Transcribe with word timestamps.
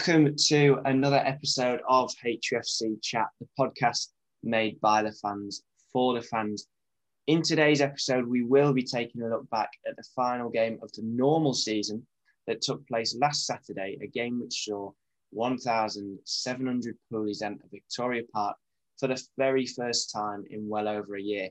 Welcome 0.00 0.34
to 0.46 0.80
another 0.86 1.20
episode 1.26 1.82
of 1.86 2.10
HUFC 2.24 3.02
Chat, 3.02 3.26
the 3.38 3.46
podcast 3.58 4.06
made 4.42 4.80
by 4.80 5.02
the 5.02 5.12
fans 5.12 5.62
for 5.92 6.14
the 6.14 6.22
fans. 6.22 6.68
In 7.26 7.42
today's 7.42 7.82
episode, 7.82 8.26
we 8.26 8.42
will 8.42 8.72
be 8.72 8.82
taking 8.82 9.20
a 9.20 9.28
look 9.28 9.50
back 9.50 9.68
at 9.86 9.96
the 9.96 10.04
final 10.16 10.48
game 10.48 10.78
of 10.82 10.90
the 10.92 11.02
normal 11.02 11.52
season 11.52 12.06
that 12.46 12.62
took 12.62 12.88
place 12.88 13.14
last 13.20 13.44
Saturday, 13.44 13.98
a 14.00 14.06
game 14.06 14.40
which 14.40 14.64
saw 14.64 14.90
1,700 15.32 16.96
poolies 17.12 17.42
enter 17.42 17.66
Victoria 17.70 18.22
Park 18.32 18.56
for 18.98 19.06
the 19.06 19.22
very 19.36 19.66
first 19.66 20.10
time 20.10 20.44
in 20.48 20.66
well 20.66 20.88
over 20.88 21.16
a 21.16 21.22
year. 21.22 21.50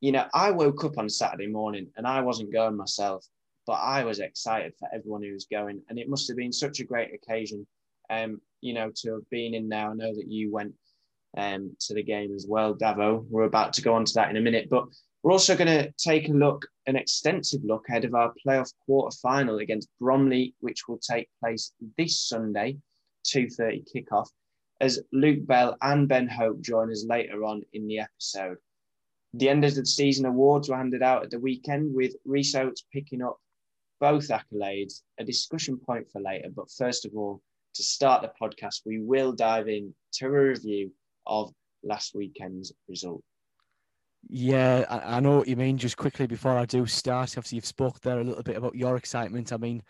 You 0.00 0.10
know, 0.10 0.26
I 0.34 0.50
woke 0.50 0.82
up 0.82 0.98
on 0.98 1.08
Saturday 1.08 1.46
morning 1.46 1.86
and 1.96 2.08
I 2.08 2.22
wasn't 2.22 2.52
going 2.52 2.76
myself 2.76 3.24
but 3.68 3.80
I 3.82 4.02
was 4.02 4.18
excited 4.18 4.72
for 4.78 4.88
everyone 4.94 5.22
who 5.22 5.34
was 5.34 5.44
going, 5.44 5.82
and 5.90 5.98
it 5.98 6.08
must 6.08 6.26
have 6.28 6.38
been 6.38 6.54
such 6.54 6.80
a 6.80 6.84
great 6.84 7.12
occasion, 7.12 7.66
um, 8.10 8.40
you 8.60 8.74
know, 8.74 8.90
to 8.96 9.14
have 9.14 9.30
been 9.30 9.54
in 9.54 9.68
there. 9.68 9.90
I 9.90 9.94
know 9.94 10.14
that 10.14 10.28
you 10.28 10.50
went 10.50 10.74
um, 11.36 11.76
to 11.80 11.94
the 11.94 12.02
game 12.02 12.34
as 12.34 12.46
well, 12.48 12.74
Davo. 12.74 13.24
We're 13.28 13.44
about 13.44 13.72
to 13.74 13.82
go 13.82 13.94
on 13.94 14.04
to 14.04 14.14
that 14.14 14.30
in 14.30 14.36
a 14.36 14.40
minute, 14.40 14.68
but 14.70 14.86
we're 15.22 15.32
also 15.32 15.56
going 15.56 15.68
to 15.68 15.92
take 15.98 16.28
a 16.28 16.32
look, 16.32 16.66
an 16.86 16.96
extensive 16.96 17.64
look 17.64 17.88
ahead 17.88 18.04
of 18.04 18.14
our 18.14 18.32
playoff 18.46 18.72
quarter 18.86 19.16
final 19.20 19.58
against 19.58 19.88
Bromley, 20.00 20.54
which 20.60 20.88
will 20.88 20.98
take 20.98 21.28
place 21.40 21.72
this 21.96 22.20
Sunday, 22.20 22.78
2.30 23.26 23.84
kickoff, 23.94 24.28
as 24.80 25.00
Luke 25.12 25.44
Bell 25.46 25.76
and 25.82 26.08
Ben 26.08 26.28
Hope 26.28 26.60
join 26.60 26.90
us 26.90 27.04
later 27.06 27.44
on 27.44 27.62
in 27.72 27.86
the 27.88 27.98
episode. 27.98 28.58
The 29.34 29.48
end 29.48 29.64
of 29.64 29.74
the 29.74 29.84
season 29.84 30.24
awards 30.24 30.68
were 30.68 30.76
handed 30.76 31.02
out 31.02 31.24
at 31.24 31.30
the 31.30 31.40
weekend, 31.40 31.94
with 31.94 32.14
Rhys 32.24 32.54
Oates 32.54 32.84
picking 32.92 33.22
up 33.22 33.38
both 34.00 34.28
accolades, 34.28 35.02
a 35.18 35.24
discussion 35.24 35.76
point 35.76 36.08
for 36.10 36.20
later. 36.20 36.48
But 36.54 36.70
first 36.70 37.04
of 37.04 37.12
all, 37.14 37.42
to 37.78 37.84
start 37.84 38.22
the 38.22 38.32
podcast, 38.40 38.80
we 38.84 38.98
will 38.98 39.32
dive 39.32 39.68
in 39.68 39.94
to 40.14 40.26
a 40.26 40.30
review 40.30 40.90
of 41.26 41.52
last 41.84 42.12
weekend's 42.12 42.72
result. 42.88 43.22
Yeah, 44.28 44.84
I, 44.90 45.16
I 45.16 45.20
know 45.20 45.38
what 45.38 45.48
you 45.48 45.54
mean. 45.54 45.78
Just 45.78 45.96
quickly 45.96 46.26
before 46.26 46.58
I 46.58 46.66
do 46.66 46.86
start, 46.86 47.38
obviously 47.38 47.56
you've 47.56 47.66
spoke 47.66 48.00
there 48.00 48.18
a 48.18 48.24
little 48.24 48.42
bit 48.42 48.56
about 48.56 48.74
your 48.74 48.96
excitement. 48.96 49.52
I 49.52 49.58
mean, 49.58 49.80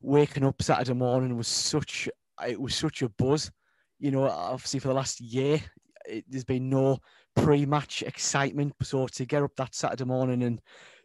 waking 0.00 0.44
up 0.44 0.62
Saturday 0.62 0.94
morning 0.94 1.36
was 1.36 1.48
such 1.48 2.08
it 2.46 2.60
was 2.60 2.76
such 2.76 3.02
a 3.02 3.08
buzz. 3.08 3.50
You 3.98 4.12
know, 4.12 4.28
obviously 4.28 4.78
for 4.78 4.88
the 4.88 4.94
last 4.94 5.20
year, 5.20 5.60
it, 6.06 6.24
there's 6.28 6.44
been 6.44 6.70
no 6.70 6.98
pre-match 7.34 8.02
excitement. 8.02 8.74
So 8.82 9.08
to 9.08 9.24
get 9.26 9.42
up 9.42 9.56
that 9.56 9.74
Saturday 9.74 10.04
morning 10.04 10.44
and 10.44 10.60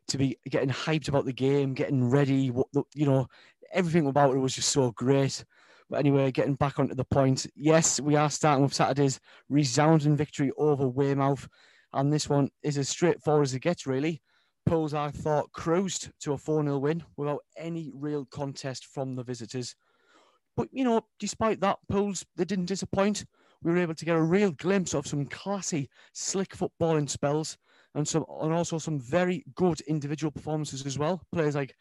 to 0.10 0.20
be 0.20 0.38
getting 0.48 0.70
hyped 0.70 1.10
about 1.10 1.26
the 1.26 1.34
game, 1.34 1.74
getting 1.74 2.08
ready. 2.08 2.52
What 2.52 2.68
you 2.94 3.08
know, 3.08 3.28
everything 3.74 4.06
about 4.06 4.36
it 4.36 4.40
was 4.40 4.54
just 4.54 4.70
so 4.70 4.92
great. 4.92 5.44
But 5.92 6.00
anyway, 6.00 6.32
getting 6.32 6.56
back 6.56 6.80
onto 6.80 6.96
the 6.96 7.04
point, 7.04 7.46
yes, 7.54 8.00
we 8.00 8.16
are 8.16 8.30
starting 8.30 8.64
with 8.64 8.74
Saturday's 8.74 9.20
resounding 9.50 10.16
victory 10.16 10.50
over 10.58 10.88
Weymouth, 10.88 11.50
and 11.92 12.14
this 12.14 12.30
one 12.30 12.50
is 12.64 12.78
as 12.78 12.88
straightforward 12.88 13.44
as 13.44 13.54
it 13.54 13.60
gets, 13.60 13.86
really. 13.86 14.22
Pools, 14.66 14.94
I 14.94 15.12
thought, 15.12 15.52
cruised 15.52 16.10
to 16.22 16.32
a 16.32 16.38
4 16.38 16.64
0 16.64 16.78
win 16.78 17.04
without 17.18 17.42
any 17.58 17.92
real 17.94 18.26
contest 18.32 18.86
from 18.86 19.16
the 19.16 19.24
visitors. 19.26 19.76
But, 20.56 20.70
you 20.72 20.86
know, 20.86 21.02
despite 21.20 21.60
that, 21.60 21.80
Pools, 21.90 22.26
they 22.38 22.46
didn't 22.46 22.68
disappoint. 22.68 23.26
We 23.62 23.72
were 23.72 23.80
able 23.80 23.96
to 23.96 24.06
get 24.06 24.16
a 24.16 24.22
real 24.22 24.52
glimpse 24.52 24.94
of 24.94 25.06
some 25.06 25.26
classy, 25.26 25.90
slick 26.14 26.56
footballing 26.56 27.10
spells 27.10 27.58
and 27.96 28.08
some 28.08 28.26
and 28.42 28.54
also 28.54 28.78
some 28.78 29.00
very 29.00 29.44
good 29.56 29.82
individual 29.82 30.32
performances 30.32 30.86
as 30.86 30.98
well. 30.98 31.22
Players 31.32 31.56
like 31.56 31.76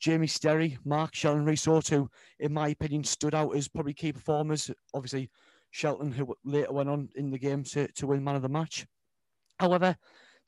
Jamie 0.00 0.26
Sterry, 0.26 0.78
Mark 0.84 1.14
Shelton, 1.14 1.44
Rhys 1.44 1.64
who, 1.64 2.08
in 2.38 2.52
my 2.52 2.68
opinion, 2.68 3.04
stood 3.04 3.34
out 3.34 3.56
as 3.56 3.68
probably 3.68 3.94
key 3.94 4.12
performers. 4.12 4.70
Obviously, 4.92 5.30
Shelton, 5.70 6.12
who 6.12 6.34
later 6.44 6.72
went 6.72 6.88
on 6.88 7.08
in 7.16 7.30
the 7.30 7.38
game 7.38 7.64
to, 7.64 7.88
to 7.92 8.06
win 8.06 8.22
man 8.22 8.36
of 8.36 8.42
the 8.42 8.48
match. 8.48 8.86
However, 9.58 9.96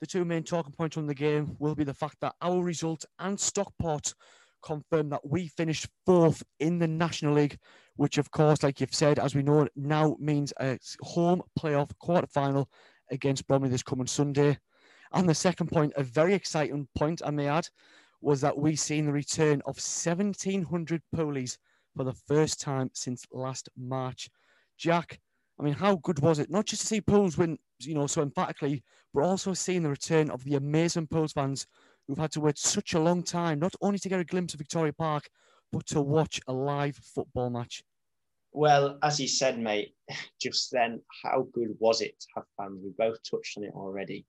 the 0.01 0.07
two 0.07 0.25
main 0.25 0.43
talking 0.43 0.73
points 0.73 0.97
on 0.97 1.07
the 1.07 1.15
game 1.15 1.57
will 1.59 1.75
be 1.75 1.85
the 1.85 1.95
fact 1.95 2.17
that 2.21 2.35
our 2.43 2.63
result 2.63 3.05
and 3.19 3.39
Stockport 3.39 4.15
confirmed 4.63 5.13
that 5.13 5.29
we 5.29 5.49
finished 5.49 5.87
fourth 6.05 6.43
in 6.61 6.79
the 6.79 6.87
National 6.87 7.35
League, 7.35 7.57
which, 7.97 8.19
of 8.19 8.31
course, 8.31 8.63
like 8.63 8.81
you've 8.81 8.95
said, 8.95 9.19
as 9.19 9.35
we 9.35 9.43
know, 9.43 9.67
now 9.77 10.17
means 10.19 10.53
a 10.61 10.79
home 11.01 11.43
playoff 11.59 11.91
quarter 11.99 12.27
final 12.27 12.69
against 13.11 13.47
Bromley 13.47 13.69
this 13.69 13.83
coming 13.83 14.07
Sunday. 14.07 14.59
And 15.13 15.29
the 15.29 15.35
second 15.35 15.69
point, 15.69 15.93
a 15.97 16.03
very 16.03 16.35
exciting 16.35 16.89
point, 16.97 17.23
I 17.25 17.31
may 17.31 17.49
add, 17.49 17.69
was 18.21 18.41
that 18.41 18.59
we 18.59 18.77
seen 18.77 19.07
the 19.07 19.13
return 19.13 19.63
of 19.67 19.77
1,700 19.77 21.03
poolies 21.15 21.59
for 21.97 22.05
the 22.05 22.13
first 22.13 22.61
time 22.61 22.91
since 22.93 23.25
last 23.31 23.69
March. 23.77 24.29
Jack, 24.79 25.21
I 25.59 25.63
mean, 25.63 25.75
how 25.75 25.97
good 25.97 26.19
was 26.19 26.39
it? 26.39 26.51
Not 26.51 26.67
just 26.67 26.83
to 26.83 26.89
see 26.89 27.01
Pools 27.01 27.39
win, 27.39 27.59
you 27.81 27.95
know, 27.95 28.07
so 28.07 28.23
emphatically, 28.23 28.83
but 29.15 29.23
also 29.23 29.55
seeing 29.55 29.83
the 29.83 29.91
return 29.91 30.31
of 30.31 30.45
the 30.45 30.57
amazing 30.57 31.07
Pools 31.07 31.33
fans 31.33 31.67
who've 32.07 32.19
had 32.19 32.33
to 32.33 32.41
wait 32.41 32.59
such 32.59 32.95
a 32.95 33.01
long 33.01 33.23
time, 33.23 33.59
not 33.59 33.75
only 33.81 33.99
to 33.99 34.09
get 34.09 34.21
a 34.21 34.25
glimpse 34.25 34.55
of 34.55 34.59
Victoria 34.59 34.93
Park, 34.93 35.29
but 35.73 35.87
to 35.87 36.01
watch 36.01 36.41
a 36.47 36.53
live 36.53 36.97
football 36.97 37.51
match. 37.51 37.83
Well, 38.53 38.99
as 39.03 39.21
you 39.21 39.29
said, 39.29 39.59
mate, 39.59 39.95
just 40.41 40.71
then, 40.73 41.01
how 41.23 41.47
good 41.53 41.77
was 41.79 42.01
it 42.01 42.19
to 42.21 42.27
have 42.37 42.45
fans? 42.57 42.81
We 42.83 42.91
both 42.97 43.19
touched 43.29 43.57
on 43.57 43.65
it 43.65 43.73
already 43.75 44.27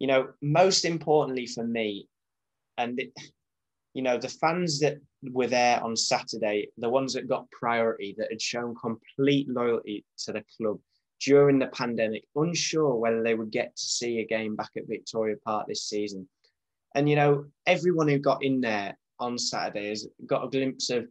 you 0.00 0.06
know, 0.06 0.30
most 0.42 0.84
importantly 0.84 1.46
for 1.46 1.62
me, 1.62 2.08
and 2.78 2.98
it, 2.98 3.12
you 3.92 4.02
know, 4.02 4.18
the 4.18 4.28
fans 4.28 4.80
that 4.80 4.96
were 5.22 5.46
there 5.46 5.80
on 5.84 5.94
Saturday, 5.94 6.70
the 6.78 6.88
ones 6.88 7.12
that 7.12 7.28
got 7.28 7.50
priority, 7.50 8.14
that 8.16 8.28
had 8.30 8.40
shown 8.40 8.74
complete 8.74 9.46
loyalty 9.48 10.04
to 10.24 10.32
the 10.32 10.42
club 10.56 10.78
during 11.20 11.58
the 11.58 11.66
pandemic, 11.66 12.24
unsure 12.34 12.96
whether 12.96 13.22
they 13.22 13.34
would 13.34 13.50
get 13.50 13.76
to 13.76 13.82
see 13.82 14.20
a 14.20 14.26
game 14.26 14.56
back 14.56 14.70
at 14.74 14.88
Victoria 14.88 15.36
Park 15.44 15.66
this 15.68 15.84
season. 15.84 16.26
And, 16.94 17.08
you 17.08 17.16
know, 17.16 17.44
everyone 17.66 18.08
who 18.08 18.18
got 18.18 18.42
in 18.42 18.62
there 18.62 18.96
on 19.18 19.36
Saturday 19.36 19.90
has 19.90 20.08
got 20.26 20.44
a 20.44 20.48
glimpse 20.48 20.88
of 20.88 21.06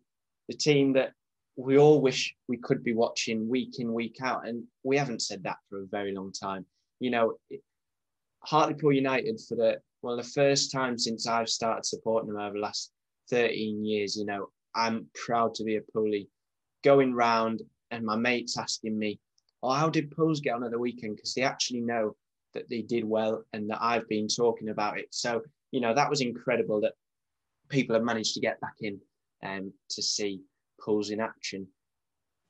the 0.47 0.55
team 0.55 0.93
that 0.93 1.13
we 1.57 1.77
all 1.77 2.01
wish 2.01 2.35
we 2.47 2.57
could 2.57 2.83
be 2.83 2.93
watching 2.93 3.47
week 3.47 3.77
in, 3.77 3.93
week 3.93 4.17
out. 4.23 4.47
And 4.47 4.63
we 4.81 4.97
haven't 4.97 5.21
said 5.21 5.43
that 5.43 5.57
for 5.69 5.83
a 5.83 5.87
very 5.87 6.11
long 6.11 6.31
time. 6.31 6.65
You 6.99 7.11
know, 7.11 7.35
Hartlepool 8.41 8.93
United 8.93 9.39
for 9.47 9.55
the 9.55 9.81
well, 10.01 10.15
the 10.15 10.23
first 10.23 10.71
time 10.71 10.97
since 10.97 11.27
I've 11.27 11.49
started 11.49 11.85
supporting 11.85 12.31
them 12.31 12.41
over 12.41 12.53
the 12.53 12.61
last 12.61 12.91
13 13.29 13.83
years, 13.83 14.15
you 14.15 14.25
know, 14.25 14.49
I'm 14.73 15.07
proud 15.13 15.53
to 15.55 15.63
be 15.63 15.75
a 15.75 15.81
Poolie. 15.81 16.27
Going 16.83 17.13
round 17.13 17.61
and 17.91 18.05
my 18.05 18.15
mates 18.15 18.57
asking 18.57 18.97
me, 18.97 19.19
Oh, 19.61 19.71
how 19.71 19.89
did 19.89 20.11
Pools 20.11 20.39
get 20.39 20.53
on 20.53 20.63
at 20.63 20.71
the 20.71 20.79
weekend? 20.79 21.17
Because 21.17 21.33
they 21.33 21.41
actually 21.41 21.81
know 21.81 22.15
that 22.53 22.69
they 22.69 22.81
did 22.81 23.03
well 23.03 23.43
and 23.51 23.69
that 23.69 23.79
I've 23.81 24.07
been 24.07 24.27
talking 24.27 24.69
about 24.69 24.97
it. 24.97 25.07
So, 25.11 25.41
you 25.71 25.81
know, 25.81 25.93
that 25.93 26.09
was 26.09 26.21
incredible 26.21 26.79
that 26.81 26.93
people 27.67 27.93
have 27.93 28.03
managed 28.03 28.33
to 28.35 28.39
get 28.39 28.61
back 28.61 28.75
in 28.79 28.99
um, 29.43 29.73
to 29.89 30.01
see 30.01 30.41
Pools 30.79 31.09
in 31.09 31.19
action. 31.19 31.67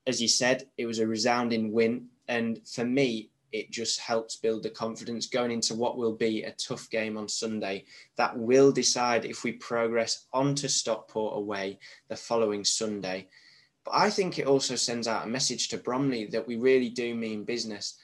As 0.05 0.21
you 0.21 0.27
said, 0.27 0.65
it 0.77 0.85
was 0.85 0.99
a 0.99 1.07
resounding 1.07 1.71
win. 1.71 2.07
And 2.27 2.59
for 2.67 2.85
me, 2.85 3.31
it 3.51 3.71
just 3.71 3.99
helps 3.99 4.35
build 4.35 4.63
the 4.63 4.69
confidence 4.69 5.27
going 5.27 5.51
into 5.51 5.75
what 5.75 5.97
will 5.97 6.15
be 6.15 6.43
a 6.43 6.51
tough 6.53 6.89
game 6.89 7.17
on 7.17 7.27
Sunday 7.27 7.85
that 8.17 8.37
will 8.37 8.71
decide 8.71 9.25
if 9.25 9.43
we 9.43 9.53
progress 9.53 10.25
on 10.33 10.55
to 10.55 10.69
Stockport 10.69 11.37
away 11.37 11.79
the 12.07 12.15
following 12.15 12.63
Sunday. 12.63 13.27
But 13.85 13.95
I 13.95 14.09
think 14.09 14.37
it 14.37 14.47
also 14.47 14.75
sends 14.75 15.07
out 15.07 15.25
a 15.25 15.29
message 15.29 15.69
to 15.69 15.77
Bromley 15.77 16.25
that 16.27 16.47
we 16.47 16.57
really 16.57 16.89
do 16.89 17.15
mean 17.15 17.43
business. 17.43 17.97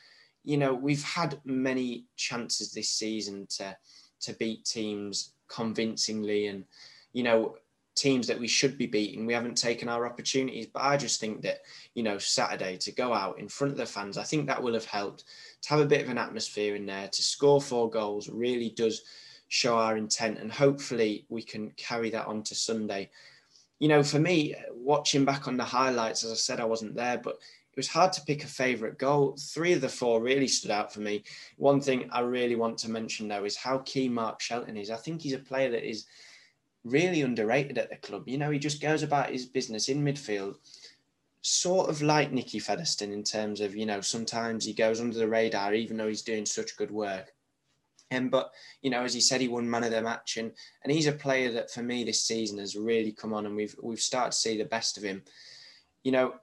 You 0.44 0.58
know, 0.58 0.74
we've 0.74 1.04
had 1.04 1.40
many 1.44 2.06
chances 2.16 2.72
this 2.72 2.90
season 2.90 3.48
to 3.58 3.76
to 4.22 4.34
beat 4.34 4.66
teams 4.66 5.34
convincingly 5.48 6.48
and 6.48 6.64
you 7.14 7.22
know 7.22 7.56
teams 7.96 8.28
that 8.28 8.40
we 8.40 8.48
should 8.48 8.78
be 8.78 8.86
beating. 8.86 9.26
We 9.26 9.34
haven't 9.34 9.56
taken 9.56 9.90
our 9.90 10.06
opportunities, 10.06 10.68
but 10.68 10.84
I 10.84 10.98
just 10.98 11.20
think 11.20 11.42
that, 11.44 11.60
you 11.94 12.04
know, 12.04 12.18
Saturday 12.18 12.78
to 12.78 12.92
go 12.92 13.14
out 13.14 13.40
in 13.40 13.48
front 13.48 13.72
of 13.72 13.78
the 13.78 13.86
fans, 13.86 14.18
I 14.18 14.24
think 14.24 14.48
that 14.48 14.62
will 14.62 14.74
have 14.74 14.86
helped 14.86 15.24
to 15.62 15.70
have 15.70 15.80
a 15.80 15.86
bit 15.86 16.02
of 16.02 16.10
an 16.10 16.18
atmosphere 16.18 16.76
in 16.76 16.86
there. 16.86 17.08
To 17.08 17.24
score 17.24 17.62
four 17.62 17.90
goals 17.90 18.30
really 18.30 18.70
does 18.70 19.02
show 19.48 19.78
our 19.78 19.96
intent, 19.96 20.40
and 20.40 20.52
hopefully 20.52 21.26
we 21.30 21.42
can 21.42 21.72
carry 21.78 22.10
that 22.10 22.28
on 22.28 22.44
to 22.44 22.56
Sunday. 22.56 23.10
You 23.80 23.88
know, 23.88 24.04
for 24.04 24.20
me, 24.20 24.56
watching 24.74 25.26
back 25.26 25.48
on 25.48 25.58
the 25.58 25.64
highlights, 25.64 26.24
as 26.24 26.32
I 26.32 26.36
said, 26.36 26.60
I 26.60 26.66
wasn't 26.66 26.96
there, 26.96 27.18
but 27.18 27.36
it 27.36 27.78
was 27.78 27.88
hard 27.88 28.14
to 28.14 28.22
pick 28.22 28.44
a 28.44 28.48
favourite 28.48 28.98
goal. 28.98 29.38
Three 29.38 29.74
of 29.74 29.82
the 29.82 29.90
four 29.90 30.22
really 30.22 30.48
stood 30.48 30.72
out 30.72 30.94
for 30.94 31.02
me. 31.02 31.24
One 31.58 31.82
thing 31.82 32.10
I 32.12 32.22
really 32.22 32.56
want 32.56 32.78
to 32.80 32.92
mention, 32.92 33.28
though, 33.28 33.44
is 33.44 33.58
how 33.58 33.80
key 33.80 34.08
Mark 34.08 34.42
Shelton 34.42 34.78
is. 34.78 34.90
I 34.90 34.96
think 34.96 35.22
he's 35.22 35.34
a 35.34 35.40
player 35.40 35.70
that 35.72 35.88
is 35.88 36.06
really 36.86 37.22
underrated 37.22 37.78
at 37.78 37.90
the 37.90 37.98
club. 37.98 38.30
You 38.30 38.38
know, 38.38 38.52
he 38.52 38.60
just 38.60 38.82
goes 38.82 39.04
about 39.04 39.32
his 39.32 39.46
business 39.46 39.90
in 39.90 40.06
midfield, 40.06 40.56
sort 41.42 41.90
of 41.90 42.02
like 42.02 42.32
Nicky 42.32 42.60
Featherstone 42.60 43.12
in 43.12 43.24
terms 43.24 43.60
of, 43.60 43.76
you 43.76 43.86
know, 43.86 44.02
sometimes 44.02 44.64
he 44.64 44.74
goes 44.74 45.02
under 45.02 45.18
the 45.18 45.28
radar 45.28 45.74
even 45.74 45.98
though 45.98 46.08
he's 46.08 46.22
doing 46.22 46.46
such 46.46 46.78
good 46.78 46.92
work. 46.92 47.34
And 48.12 48.30
but 48.30 48.52
you 48.84 48.92
know, 48.92 49.04
as 49.04 49.16
he 49.16 49.20
said, 49.20 49.42
he 49.42 49.48
won 49.48 49.68
man 49.68 49.84
of 49.84 49.90
the 49.90 50.00
match, 50.00 50.38
and 50.38 50.52
and 50.84 50.94
he's 50.94 51.08
a 51.08 51.12
player 51.12 51.52
that 51.54 51.72
for 51.72 51.82
me 51.82 52.04
this 52.04 52.22
season 52.22 52.60
has 52.60 52.76
really 52.76 53.12
come 53.12 53.34
on, 53.34 53.48
and 53.48 53.56
we've 53.56 53.76
we've 53.82 54.00
started 54.00 54.32
to 54.32 54.38
see 54.38 54.58
the 54.58 54.66
best 54.66 54.96
of 54.96 55.04
him. 55.04 55.24
You 56.04 56.12
know, 56.12 56.36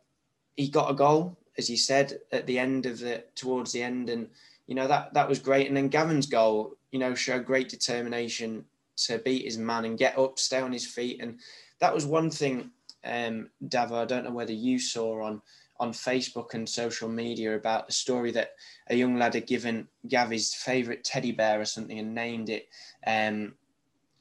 he 0.57 0.69
got 0.69 0.91
a 0.91 0.95
goal, 0.95 1.39
as 1.57 1.69
he 1.69 1.77
said 1.77 2.19
at 2.33 2.49
the 2.49 2.59
end 2.59 2.87
of 2.87 2.99
the 2.99 3.25
towards 3.37 3.71
the 3.71 3.83
end, 3.83 4.11
and 4.11 4.29
you 4.67 4.75
know 4.75 4.89
that 4.89 5.15
that 5.15 5.29
was 5.29 5.39
great. 5.39 5.69
And 5.69 5.77
then 5.77 5.87
Gavin's 5.89 6.27
goal, 6.27 6.77
you 6.91 6.99
know, 6.99 7.15
showed 7.15 7.47
great 7.47 7.69
determination 7.69 8.65
to 9.07 9.19
beat 9.19 9.45
his 9.45 9.59
man 9.59 9.85
and 9.85 9.99
get 9.99 10.19
up, 10.19 10.39
stay 10.39 10.61
on 10.61 10.73
his 10.73 10.87
feet. 10.87 11.21
And 11.21 11.39
that 11.81 11.95
was 11.95 12.07
one 12.07 12.31
thing, 12.31 12.71
um, 13.05 13.51
Davo, 13.67 13.93
I 13.93 14.05
don't 14.05 14.25
know 14.25 14.31
whether 14.31 14.53
you 14.53 14.79
saw 14.79 15.23
on 15.23 15.43
on 15.83 15.93
Facebook 15.93 16.55
and 16.55 16.69
social 16.69 17.09
media 17.09 17.57
about 17.57 17.89
the 17.89 17.93
story 17.93 18.31
that 18.31 18.53
a 18.87 18.95
young 18.95 19.19
lad 19.19 19.35
had 19.35 19.49
given 19.49 19.89
Gav 20.07 20.31
his 20.31 20.55
favourite 20.55 21.03
teddy 21.03 21.33
bear 21.33 21.61
or 21.61 21.65
something 21.65 21.99
and 21.99 22.15
named 22.15 22.51
it, 22.51 22.69
um, 23.05 23.55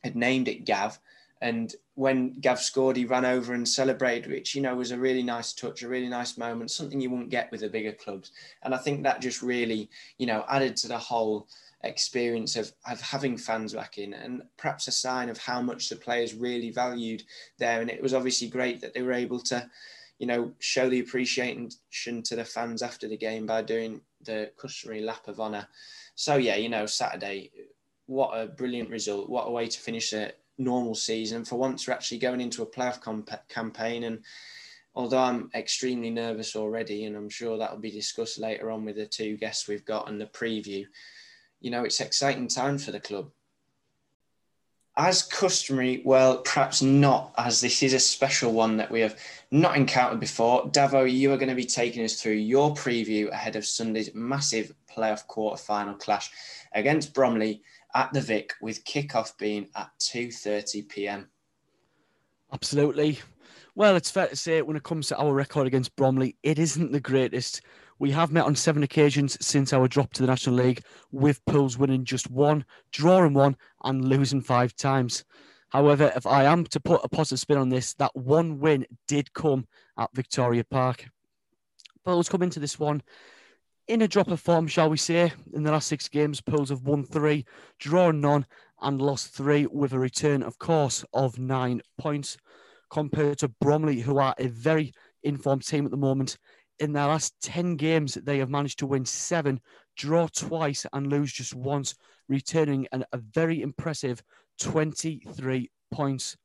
had 0.03 0.15
named 0.15 0.47
it 0.47 0.65
Gav. 0.65 0.99
And 1.39 1.75
when 1.93 2.33
Gav 2.39 2.59
scored, 2.59 2.97
he 2.97 3.05
ran 3.05 3.25
over 3.25 3.53
and 3.53 3.67
celebrated, 3.67 4.31
which 4.31 4.55
you 4.55 4.61
know 4.61 4.75
was 4.75 4.91
a 4.91 4.97
really 4.97 5.21
nice 5.21 5.53
touch, 5.53 5.83
a 5.83 5.87
really 5.87 6.09
nice 6.09 6.35
moment, 6.35 6.71
something 6.71 6.99
you 6.99 7.11
wouldn't 7.11 7.29
get 7.29 7.51
with 7.51 7.61
the 7.61 7.69
bigger 7.69 7.93
clubs. 7.93 8.31
And 8.63 8.73
I 8.73 8.77
think 8.77 9.03
that 9.03 9.21
just 9.21 9.43
really, 9.43 9.87
you 10.17 10.25
know, 10.25 10.43
added 10.49 10.75
to 10.77 10.87
the 10.87 10.97
whole 10.97 11.47
experience 11.83 12.55
of, 12.55 12.71
of 12.89 13.01
having 13.01 13.37
fans 13.37 13.73
back 13.73 13.97
in 13.97 14.13
and 14.13 14.43
perhaps 14.57 14.87
a 14.87 14.91
sign 14.91 15.29
of 15.29 15.37
how 15.37 15.61
much 15.61 15.89
the 15.89 15.95
players 15.95 16.33
really 16.33 16.69
valued 16.71 17.23
there. 17.57 17.81
And 17.81 17.89
it 17.89 18.01
was 18.01 18.13
obviously 18.13 18.47
great 18.47 18.81
that 18.81 18.93
they 18.93 19.01
were 19.01 19.13
able 19.13 19.39
to, 19.39 19.67
you 20.19 20.27
know, 20.27 20.51
show 20.59 20.89
the 20.89 20.99
appreciation 20.99 21.69
to 22.23 22.35
the 22.35 22.45
fans 22.45 22.81
after 22.81 23.07
the 23.07 23.17
game 23.17 23.45
by 23.45 23.61
doing 23.61 24.01
the 24.23 24.51
customary 24.57 25.01
lap 25.01 25.27
of 25.27 25.39
honour. 25.39 25.67
So, 26.15 26.35
yeah, 26.35 26.55
you 26.55 26.69
know, 26.69 26.85
Saturday, 26.85 27.51
what 28.05 28.37
a 28.37 28.47
brilliant 28.47 28.89
result. 28.89 29.29
What 29.29 29.47
a 29.47 29.51
way 29.51 29.67
to 29.67 29.79
finish 29.79 30.13
a 30.13 30.33
normal 30.57 30.95
season. 30.95 31.45
For 31.45 31.55
once, 31.55 31.87
we're 31.87 31.93
actually 31.93 32.19
going 32.19 32.41
into 32.41 32.61
a 32.61 32.67
playoff 32.67 33.01
comp- 33.01 33.47
campaign. 33.49 34.03
And 34.03 34.19
although 34.93 35.19
I'm 35.19 35.49
extremely 35.55 36.09
nervous 36.09 36.55
already, 36.55 37.05
and 37.05 37.15
I'm 37.15 37.29
sure 37.29 37.57
that 37.57 37.71
will 37.71 37.79
be 37.79 37.91
discussed 37.91 38.39
later 38.39 38.69
on 38.69 38.85
with 38.85 38.97
the 38.97 39.05
two 39.05 39.37
guests 39.37 39.67
we've 39.67 39.85
got 39.85 40.09
and 40.09 40.21
the 40.21 40.27
preview, 40.27 40.85
you 41.61 41.71
know, 41.71 41.83
it's 41.83 42.01
exciting 42.01 42.47
time 42.47 42.77
for 42.77 42.91
the 42.91 42.99
club. 42.99 43.31
As 44.97 45.23
customary, 45.23 46.01
well, 46.03 46.39
perhaps 46.39 46.81
not, 46.81 47.33
as 47.37 47.61
this 47.61 47.81
is 47.81 47.93
a 47.93 47.99
special 47.99 48.51
one 48.51 48.75
that 48.77 48.91
we 48.91 48.99
have 48.99 49.17
not 49.49 49.77
encountered 49.77 50.19
before. 50.19 50.69
Davo, 50.69 51.09
you 51.09 51.31
are 51.31 51.37
going 51.37 51.49
to 51.49 51.55
be 51.55 51.63
taking 51.63 52.03
us 52.03 52.21
through 52.21 52.33
your 52.33 52.73
preview 52.73 53.29
ahead 53.31 53.55
of 53.55 53.65
Sunday's 53.65 54.13
massive 54.13 54.73
playoff 54.93 55.25
quarter 55.27 55.61
final 55.61 55.93
clash 55.93 56.29
against 56.73 57.13
Bromley 57.13 57.61
at 57.95 58.11
the 58.11 58.21
Vic, 58.21 58.53
with 58.61 58.83
kickoff 58.83 59.37
being 59.37 59.69
at 59.75 59.89
2:30 59.99 60.89
p.m. 60.89 61.29
Absolutely. 62.51 63.19
Well, 63.75 63.95
it's 63.95 64.11
fair 64.11 64.27
to 64.27 64.35
say 64.35 64.61
when 64.61 64.75
it 64.75 64.83
comes 64.83 65.07
to 65.07 65.17
our 65.17 65.33
record 65.33 65.67
against 65.67 65.95
Bromley, 65.95 66.35
it 66.43 66.59
isn't 66.59 66.91
the 66.91 66.99
greatest. 66.99 67.61
We 68.01 68.09
have 68.09 68.31
met 68.31 68.45
on 68.45 68.55
seven 68.55 68.81
occasions 68.81 69.37
since 69.45 69.73
our 69.73 69.87
drop 69.87 70.11
to 70.13 70.23
the 70.23 70.27
National 70.27 70.55
League, 70.55 70.81
with 71.11 71.45
Pools 71.45 71.77
winning 71.77 72.03
just 72.03 72.31
one, 72.31 72.65
drawing 72.91 73.35
one, 73.35 73.55
and 73.83 74.03
losing 74.03 74.41
five 74.41 74.75
times. 74.75 75.23
However, 75.69 76.11
if 76.15 76.25
I 76.25 76.45
am 76.45 76.63
to 76.63 76.79
put 76.79 77.01
a 77.03 77.09
positive 77.09 77.39
spin 77.41 77.59
on 77.59 77.69
this, 77.69 77.93
that 77.99 78.15
one 78.15 78.57
win 78.57 78.87
did 79.07 79.31
come 79.35 79.67
at 79.99 80.09
Victoria 80.15 80.63
Park. 80.63 81.09
Pools 82.03 82.27
come 82.27 82.41
into 82.41 82.59
this 82.59 82.79
one 82.79 83.03
in 83.87 84.01
a 84.01 84.07
drop 84.07 84.29
of 84.29 84.39
form, 84.39 84.65
shall 84.67 84.89
we 84.89 84.97
say. 84.97 85.31
In 85.53 85.61
the 85.61 85.71
last 85.71 85.87
six 85.87 86.09
games, 86.09 86.41
Pools 86.41 86.69
have 86.69 86.81
won 86.81 87.03
three, 87.03 87.45
drawn 87.77 88.19
none, 88.19 88.47
and 88.81 88.99
lost 88.99 89.31
three, 89.31 89.67
with 89.67 89.93
a 89.93 89.99
return, 89.99 90.41
of 90.41 90.57
course, 90.57 91.05
of 91.13 91.37
nine 91.37 91.83
points 91.99 92.35
compared 92.89 93.37
to 93.37 93.47
Bromley, 93.47 93.99
who 93.99 94.17
are 94.17 94.33
a 94.39 94.47
very 94.47 94.91
informed 95.21 95.67
team 95.67 95.85
at 95.85 95.91
the 95.91 95.97
moment 95.97 96.39
in 96.81 96.93
their 96.93 97.07
last 97.07 97.35
10 97.43 97.75
games, 97.75 98.15
they 98.15 98.39
have 98.39 98.49
managed 98.49 98.79
to 98.79 98.87
win 98.87 99.05
seven, 99.05 99.61
draw 99.95 100.27
twice, 100.27 100.83
and 100.91 101.11
lose 101.11 101.31
just 101.31 101.53
once, 101.53 101.93
returning 102.27 102.87
an, 102.91 103.05
a 103.13 103.19
very 103.19 103.61
impressive 103.61 104.23
23 104.59 105.69
points. 105.91 106.35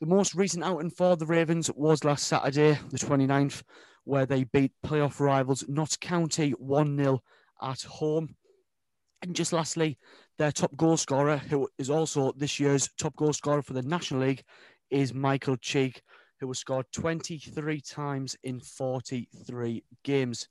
The 0.00 0.06
most 0.06 0.34
recent 0.34 0.64
outing 0.64 0.90
for 0.90 1.16
the 1.16 1.26
Ravens 1.26 1.70
was 1.76 2.02
last 2.02 2.26
Saturday, 2.26 2.76
the 2.90 2.98
29th, 2.98 3.62
where 4.02 4.26
they 4.26 4.44
beat 4.44 4.72
playoff 4.84 5.20
rivals 5.20 5.64
Notts 5.68 5.96
County 5.96 6.50
1 6.50 6.96
0 6.96 7.22
at 7.62 7.82
home. 7.82 8.34
And 9.22 9.34
just 9.34 9.52
lastly, 9.52 9.96
their 10.38 10.50
top 10.50 10.76
goal 10.76 10.96
scorer, 10.96 11.36
who 11.36 11.68
is 11.78 11.88
also 11.88 12.32
this 12.32 12.58
year's 12.58 12.90
top 12.98 13.14
goal 13.14 13.32
scorer 13.32 13.62
for 13.62 13.74
the 13.74 13.82
National 13.82 14.22
League, 14.22 14.42
is 14.90 15.14
Michael 15.14 15.56
Cheek, 15.56 16.02
who 16.40 16.48
has 16.48 16.58
scored 16.58 16.86
23 16.92 17.80
times 17.80 18.36
in 18.42 18.60
43 18.60 19.84
games. 20.04 20.48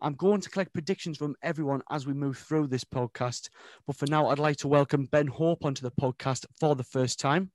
I'm 0.00 0.14
going 0.14 0.40
to 0.42 0.50
collect 0.50 0.72
predictions 0.72 1.16
from 1.16 1.36
everyone 1.42 1.82
as 1.90 2.06
we 2.06 2.12
move 2.12 2.36
through 2.38 2.66
this 2.68 2.84
podcast. 2.84 3.48
But 3.86 3.96
for 3.96 4.06
now, 4.06 4.28
I'd 4.28 4.38
like 4.38 4.58
to 4.58 4.68
welcome 4.68 5.06
Ben 5.06 5.26
Hope 5.26 5.64
onto 5.64 5.82
the 5.82 5.90
podcast 5.90 6.44
for 6.60 6.74
the 6.74 6.84
first 6.84 7.18
time. 7.18 7.50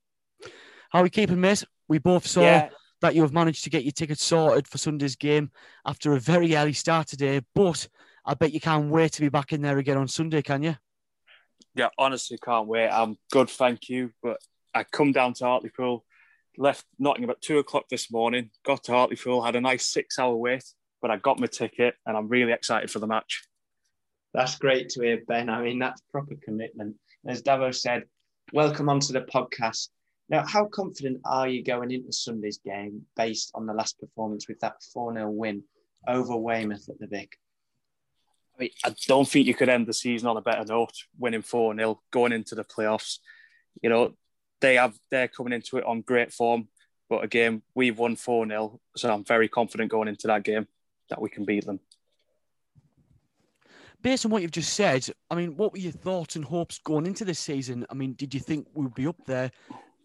How 0.90 1.00
are 1.00 1.04
we 1.04 1.10
keeping, 1.10 1.40
mate? 1.40 1.64
We 1.88 2.00
both 2.00 2.26
saw 2.26 2.42
yeah. 2.42 2.70
that 3.02 3.16
you 3.16 3.22
have 3.22 3.34
managed 3.34 3.64
to 3.66 3.70
get 3.70 3.84
your 3.84 3.92
tickets 3.92 4.24
sorted 4.24 4.68
for 4.68 4.78
Sunday's 4.78 5.16
game 5.16 5.52
after 5.86 6.14
a 6.14 6.20
very 6.20 6.56
early 6.56 6.74
start 6.74 7.08
today. 7.08 7.42
But 7.54 7.88
I 8.26 8.34
bet 8.34 8.54
you 8.54 8.60
can't 8.60 8.90
wait 8.90 9.14
to 9.14 9.22
be 9.22 9.30
back 9.30 9.54
in 9.54 9.62
there 9.62 9.78
again 9.78 9.98
on 9.98 10.08
Sunday, 10.08 10.42
can 10.42 10.64
you? 10.64 10.76
Yeah, 11.76 11.90
honestly, 11.98 12.38
can't 12.44 12.68
wait. 12.68 12.90
I'm 12.90 13.18
good, 13.32 13.50
thank 13.50 13.88
you. 13.88 14.12
But 14.22 14.38
I 14.74 14.84
come 14.84 15.12
down 15.12 15.34
to 15.36 15.46
Hartlepool 15.46 16.04
left 16.58 16.86
Nottingham 17.00 17.30
about 17.30 17.42
two 17.42 17.60
o'clock 17.60 17.86
this 17.90 18.12
morning, 18.12 18.50
got 18.64 18.84
to 18.86 18.92
Hartlepool, 18.92 19.44
had 19.44 19.56
a 19.56 19.62
nice 19.62 19.88
six 19.88 20.20
hour 20.20 20.36
wait, 20.36 20.64
but 21.02 21.12
I 21.12 21.18
got 21.18 21.40
my 21.40 21.48
ticket 21.48 21.96
and 22.06 22.16
I'm 22.16 22.28
really 22.28 22.52
excited 22.52 22.92
for 22.92 23.00
the 23.00 23.08
match. 23.08 23.44
That's 24.34 24.58
great 24.58 24.90
to 24.90 25.02
hear, 25.02 25.22
Ben. 25.28 25.50
I 25.50 25.62
mean, 25.62 25.80
that's 25.80 26.02
proper 26.12 26.36
commitment. 26.44 26.96
As 27.26 27.42
Davo 27.42 27.74
said, 27.76 28.06
welcome 28.54 28.90
onto 28.90 29.14
the 29.14 29.22
podcast. 29.22 29.90
Now, 30.30 30.46
how 30.48 30.66
confident 30.66 31.20
are 31.26 31.50
you 31.50 31.64
going 31.64 31.92
into 31.92 32.14
Sunday's 32.14 32.60
game 32.64 33.02
based 33.18 33.52
on 33.54 33.66
the 33.66 33.74
last 33.74 34.00
performance 34.00 34.48
with 34.48 34.60
that 34.62 34.82
4 34.94 35.14
0 35.14 35.30
win 35.30 35.64
over 36.08 36.38
Weymouth 36.38 36.88
at 36.88 37.00
the 37.00 37.08
Vic? 37.08 37.38
I, 38.56 38.62
mean, 38.62 38.70
I 38.86 38.96
don't 39.08 39.28
think 39.28 39.48
you 39.48 39.54
could 39.54 39.68
end 39.68 39.88
the 39.88 39.94
season 39.94 40.30
on 40.30 40.38
a 40.38 40.42
better 40.42 40.64
note, 40.64 40.94
winning 41.20 41.42
4 41.42 41.76
0, 41.76 42.02
going 42.12 42.32
into 42.32 42.56
the 42.56 42.64
playoffs. 42.64 43.18
You 43.82 43.90
know, 43.90 44.14
they 44.62 44.76
have 44.76 44.98
they're 45.10 45.28
coming 45.28 45.54
into 45.54 45.78
it 45.78 45.86
on 45.86 46.02
great 46.02 46.32
form. 46.32 46.68
But 47.10 47.24
again, 47.26 47.62
we've 47.76 47.98
won 47.98 48.16
4 48.16 48.48
0. 48.48 48.80
So 48.96 49.14
I'm 49.14 49.26
very 49.26 49.50
confident 49.50 49.92
going 49.92 50.08
into 50.08 50.28
that 50.28 50.44
game 50.44 50.68
that 51.10 51.22
we 51.22 51.30
can 51.30 51.44
beat 51.44 51.66
them. 51.66 51.80
Based 54.02 54.26
on 54.26 54.32
what 54.32 54.42
you've 54.42 54.52
just 54.52 54.74
said, 54.74 55.06
I 55.30 55.36
mean, 55.36 55.58
what 55.58 55.74
were 55.74 55.80
your 55.80 55.92
thoughts 55.92 56.36
and 56.36 56.46
hopes 56.46 56.80
going 56.80 57.06
into 57.06 57.26
this 57.26 57.38
season? 57.38 57.86
I 57.90 57.94
mean, 57.94 58.14
did 58.14 58.34
you 58.34 58.40
think 58.40 58.68
we 58.74 58.84
would 58.84 58.96
be 58.96 59.06
up 59.06 59.18
there, 59.28 59.52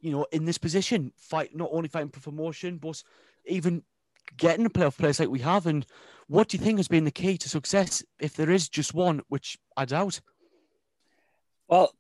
you 0.03 0.11
know, 0.11 0.27
in 0.33 0.45
this 0.45 0.59
position, 0.59 1.13
fight 1.17 1.55
not 1.55 1.71
only 1.73 1.89
fighting 1.89 2.11
for 2.11 2.21
promotion, 2.21 2.77
but 2.77 3.03
even 3.47 3.83
getting 4.37 4.67
a 4.67 4.71
playoff 4.71 4.99
place 4.99 5.21
like 5.21 5.31
we 5.31 5.39
have? 5.39 5.67
And 5.67 5.87
what 6.27 6.49
do 6.49 6.59
you 6.59 6.65
think 6.65 6.79
has 6.79 6.89
been 6.89 7.05
the 7.05 7.11
key 7.11 7.39
to 7.39 7.49
success, 7.49 8.03
if 8.19 8.35
there 8.35 8.51
is 8.51 8.69
just 8.69 8.93
one, 8.93 9.23
which 9.29 9.57
I 9.77 9.87
doubt? 9.87 10.21
Well, 11.69 11.95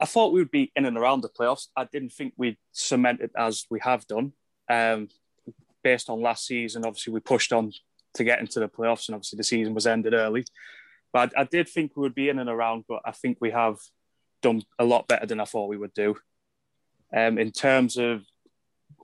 I 0.00 0.06
thought 0.06 0.32
we 0.32 0.40
would 0.40 0.50
be 0.50 0.72
in 0.74 0.86
and 0.86 0.96
around 0.96 1.20
the 1.20 1.28
playoffs. 1.28 1.68
I 1.76 1.84
didn't 1.84 2.12
think 2.12 2.32
we'd 2.36 2.56
cement 2.72 3.20
it 3.20 3.32
as 3.36 3.66
we 3.70 3.80
have 3.80 4.06
done. 4.06 4.32
Um, 4.68 5.08
based 5.82 6.08
on 6.08 6.22
last 6.22 6.46
season, 6.46 6.84
obviously 6.84 7.12
we 7.12 7.20
pushed 7.20 7.52
on 7.52 7.72
to 8.14 8.24
get 8.24 8.40
into 8.40 8.60
the 8.60 8.68
playoffs, 8.68 9.08
and 9.08 9.14
obviously 9.14 9.36
the 9.36 9.44
season 9.44 9.74
was 9.74 9.86
ended 9.86 10.14
early. 10.14 10.44
But 11.12 11.32
I, 11.36 11.42
I 11.42 11.44
did 11.44 11.68
think 11.68 11.92
we 11.94 12.02
would 12.02 12.14
be 12.14 12.28
in 12.28 12.38
and 12.38 12.50
around, 12.50 12.84
but 12.88 13.02
I 13.04 13.12
think 13.12 13.38
we 13.40 13.50
have 13.50 13.76
done 14.42 14.62
a 14.78 14.84
lot 14.84 15.06
better 15.06 15.26
than 15.26 15.40
I 15.40 15.44
thought 15.44 15.68
we 15.68 15.76
would 15.76 15.94
do. 15.94 16.16
Um, 17.14 17.38
in 17.38 17.50
terms 17.50 17.96
of 17.96 18.24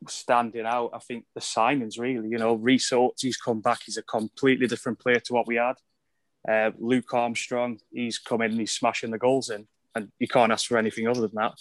standing 0.08 0.66
out, 0.66 0.90
I 0.94 0.98
think 0.98 1.24
the 1.34 1.40
signings 1.40 1.98
really, 1.98 2.28
you 2.28 2.38
know, 2.38 2.54
Rhys 2.54 2.90
Oates, 2.92 3.22
he's 3.22 3.36
come 3.36 3.60
back. 3.60 3.80
He's 3.84 3.96
a 3.96 4.02
completely 4.02 4.66
different 4.66 4.98
player 4.98 5.20
to 5.20 5.32
what 5.32 5.46
we 5.46 5.56
had. 5.56 5.76
Uh, 6.48 6.70
Luke 6.78 7.12
Armstrong, 7.12 7.78
he's 7.92 8.18
come 8.18 8.42
in 8.42 8.52
and 8.52 8.60
he's 8.60 8.72
smashing 8.72 9.10
the 9.10 9.18
goals 9.18 9.50
in, 9.50 9.66
and 9.96 10.12
you 10.18 10.28
can't 10.28 10.52
ask 10.52 10.66
for 10.66 10.76
anything 10.76 11.08
other 11.08 11.22
than 11.22 11.34
that. 11.34 11.54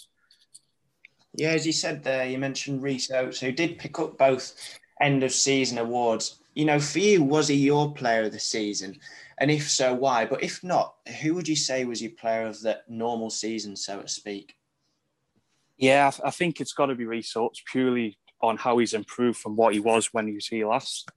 Yeah, 1.34 1.50
as 1.50 1.66
you 1.66 1.72
said 1.72 2.04
there, 2.04 2.26
you 2.26 2.38
mentioned 2.38 2.82
Rhys 2.82 3.10
Oates, 3.10 3.40
who 3.40 3.50
did 3.50 3.78
pick 3.78 3.98
up 3.98 4.16
both 4.16 4.78
end 5.00 5.22
of 5.22 5.32
season 5.32 5.78
awards. 5.78 6.42
You 6.54 6.66
know, 6.66 6.78
for 6.78 6.98
you, 6.98 7.22
was 7.22 7.48
he 7.48 7.56
your 7.56 7.92
player 7.92 8.24
of 8.24 8.32
the 8.32 8.38
season? 8.38 8.98
And 9.38 9.50
if 9.50 9.68
so, 9.68 9.94
why? 9.94 10.24
But 10.24 10.42
if 10.42 10.62
not, 10.62 10.94
who 11.20 11.34
would 11.34 11.48
you 11.48 11.56
say 11.56 11.84
was 11.84 12.00
your 12.00 12.12
player 12.12 12.46
of 12.46 12.60
the 12.60 12.80
normal 12.88 13.30
season, 13.30 13.76
so 13.76 14.00
to 14.00 14.08
speak? 14.08 14.54
Yeah, 15.76 16.10
I 16.24 16.30
think 16.30 16.60
it's 16.60 16.72
got 16.72 16.86
to 16.86 16.94
be 16.94 17.04
Rhys 17.04 17.32
Oates 17.36 17.62
purely 17.70 18.18
on 18.40 18.56
how 18.56 18.78
he's 18.78 18.94
improved 18.94 19.38
from 19.38 19.56
what 19.56 19.74
he 19.74 19.80
was 19.80 20.12
when 20.12 20.26
he 20.26 20.34
was 20.34 20.46
here 20.46 20.68
last. 20.68 21.10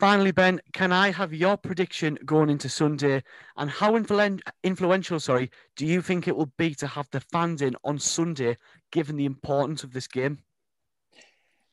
Finally, 0.00 0.32
Ben, 0.32 0.60
can 0.72 0.92
I 0.92 1.12
have 1.12 1.32
your 1.32 1.56
prediction 1.56 2.18
going 2.24 2.50
into 2.50 2.68
Sunday 2.68 3.22
and 3.56 3.70
how 3.70 3.92
influ- 3.92 4.40
influential, 4.64 5.20
sorry, 5.20 5.50
do 5.76 5.86
you 5.86 6.02
think 6.02 6.26
it 6.26 6.36
will 6.36 6.52
be 6.58 6.74
to 6.76 6.86
have 6.86 7.08
the 7.12 7.20
fans 7.20 7.62
in 7.62 7.76
on 7.84 7.98
Sunday, 7.98 8.56
given 8.90 9.16
the 9.16 9.24
importance 9.24 9.84
of 9.84 9.92
this 9.92 10.08
game? 10.08 10.38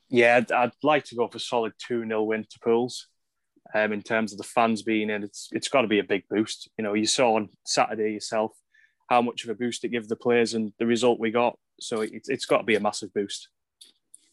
Yeah, 0.09 0.37
I'd, 0.37 0.51
I'd 0.51 0.71
like 0.83 1.05
to 1.05 1.15
go 1.15 1.27
for 1.27 1.37
a 1.37 1.39
solid 1.39 1.73
2 1.79 2.05
0 2.05 2.23
win 2.23 2.45
to 2.47 2.59
Pools. 2.59 3.07
Um, 3.73 3.93
in 3.93 4.01
terms 4.01 4.33
of 4.33 4.37
the 4.37 4.43
fans 4.43 4.81
being 4.81 5.09
in, 5.09 5.23
it's 5.23 5.47
it's 5.53 5.69
got 5.69 5.81
to 5.81 5.87
be 5.87 5.99
a 5.99 6.03
big 6.03 6.23
boost. 6.29 6.69
You 6.77 6.83
know, 6.83 6.93
you 6.93 7.05
saw 7.05 7.37
on 7.37 7.49
Saturday 7.65 8.11
yourself 8.11 8.51
how 9.09 9.21
much 9.21 9.45
of 9.45 9.49
a 9.49 9.55
boost 9.55 9.85
it 9.85 9.89
gave 9.89 10.09
the 10.09 10.15
players 10.15 10.53
and 10.53 10.73
the 10.77 10.85
result 10.85 11.19
we 11.19 11.31
got. 11.31 11.57
So 11.79 12.01
it, 12.01 12.11
it's 12.27 12.45
got 12.45 12.57
to 12.57 12.63
be 12.65 12.75
a 12.75 12.81
massive 12.81 13.13
boost. 13.13 13.47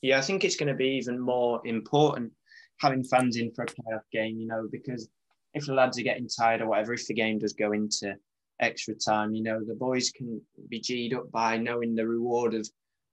Yeah, 0.02 0.18
I 0.18 0.22
think 0.22 0.44
it's 0.44 0.56
going 0.56 0.68
to 0.68 0.74
be 0.74 0.96
even 0.96 1.20
more 1.20 1.60
important 1.64 2.32
having 2.78 3.04
fans 3.04 3.36
in 3.36 3.50
for 3.52 3.64
a 3.64 3.66
playoff 3.66 4.02
game, 4.12 4.38
you 4.38 4.46
know, 4.46 4.68
because 4.70 5.08
if 5.54 5.66
the 5.66 5.74
lads 5.74 5.98
are 5.98 6.02
getting 6.02 6.28
tired 6.28 6.60
or 6.60 6.68
whatever, 6.68 6.92
if 6.92 7.06
the 7.06 7.14
game 7.14 7.38
does 7.38 7.52
go 7.52 7.72
into 7.72 8.14
extra 8.60 8.94
time, 8.94 9.34
you 9.34 9.42
know, 9.42 9.64
the 9.64 9.74
boys 9.74 10.10
can 10.10 10.40
be 10.68 10.80
G'd 10.80 11.14
up 11.14 11.30
by 11.30 11.56
knowing 11.56 11.94
the 11.94 12.06
reward 12.06 12.54
of 12.54 12.68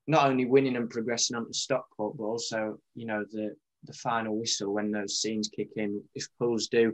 not 0.07 0.27
only 0.27 0.45
winning 0.45 0.75
and 0.75 0.89
progressing 0.89 1.35
onto 1.35 1.53
Stockport, 1.53 2.17
but 2.17 2.23
also, 2.23 2.79
you 2.93 3.05
know, 3.05 3.25
the 3.31 3.55
the 3.85 3.93
final 3.93 4.37
whistle 4.37 4.73
when 4.73 4.91
those 4.91 5.19
scenes 5.21 5.47
kick 5.47 5.69
in. 5.75 6.01
If 6.15 6.27
Pools 6.39 6.67
do, 6.67 6.93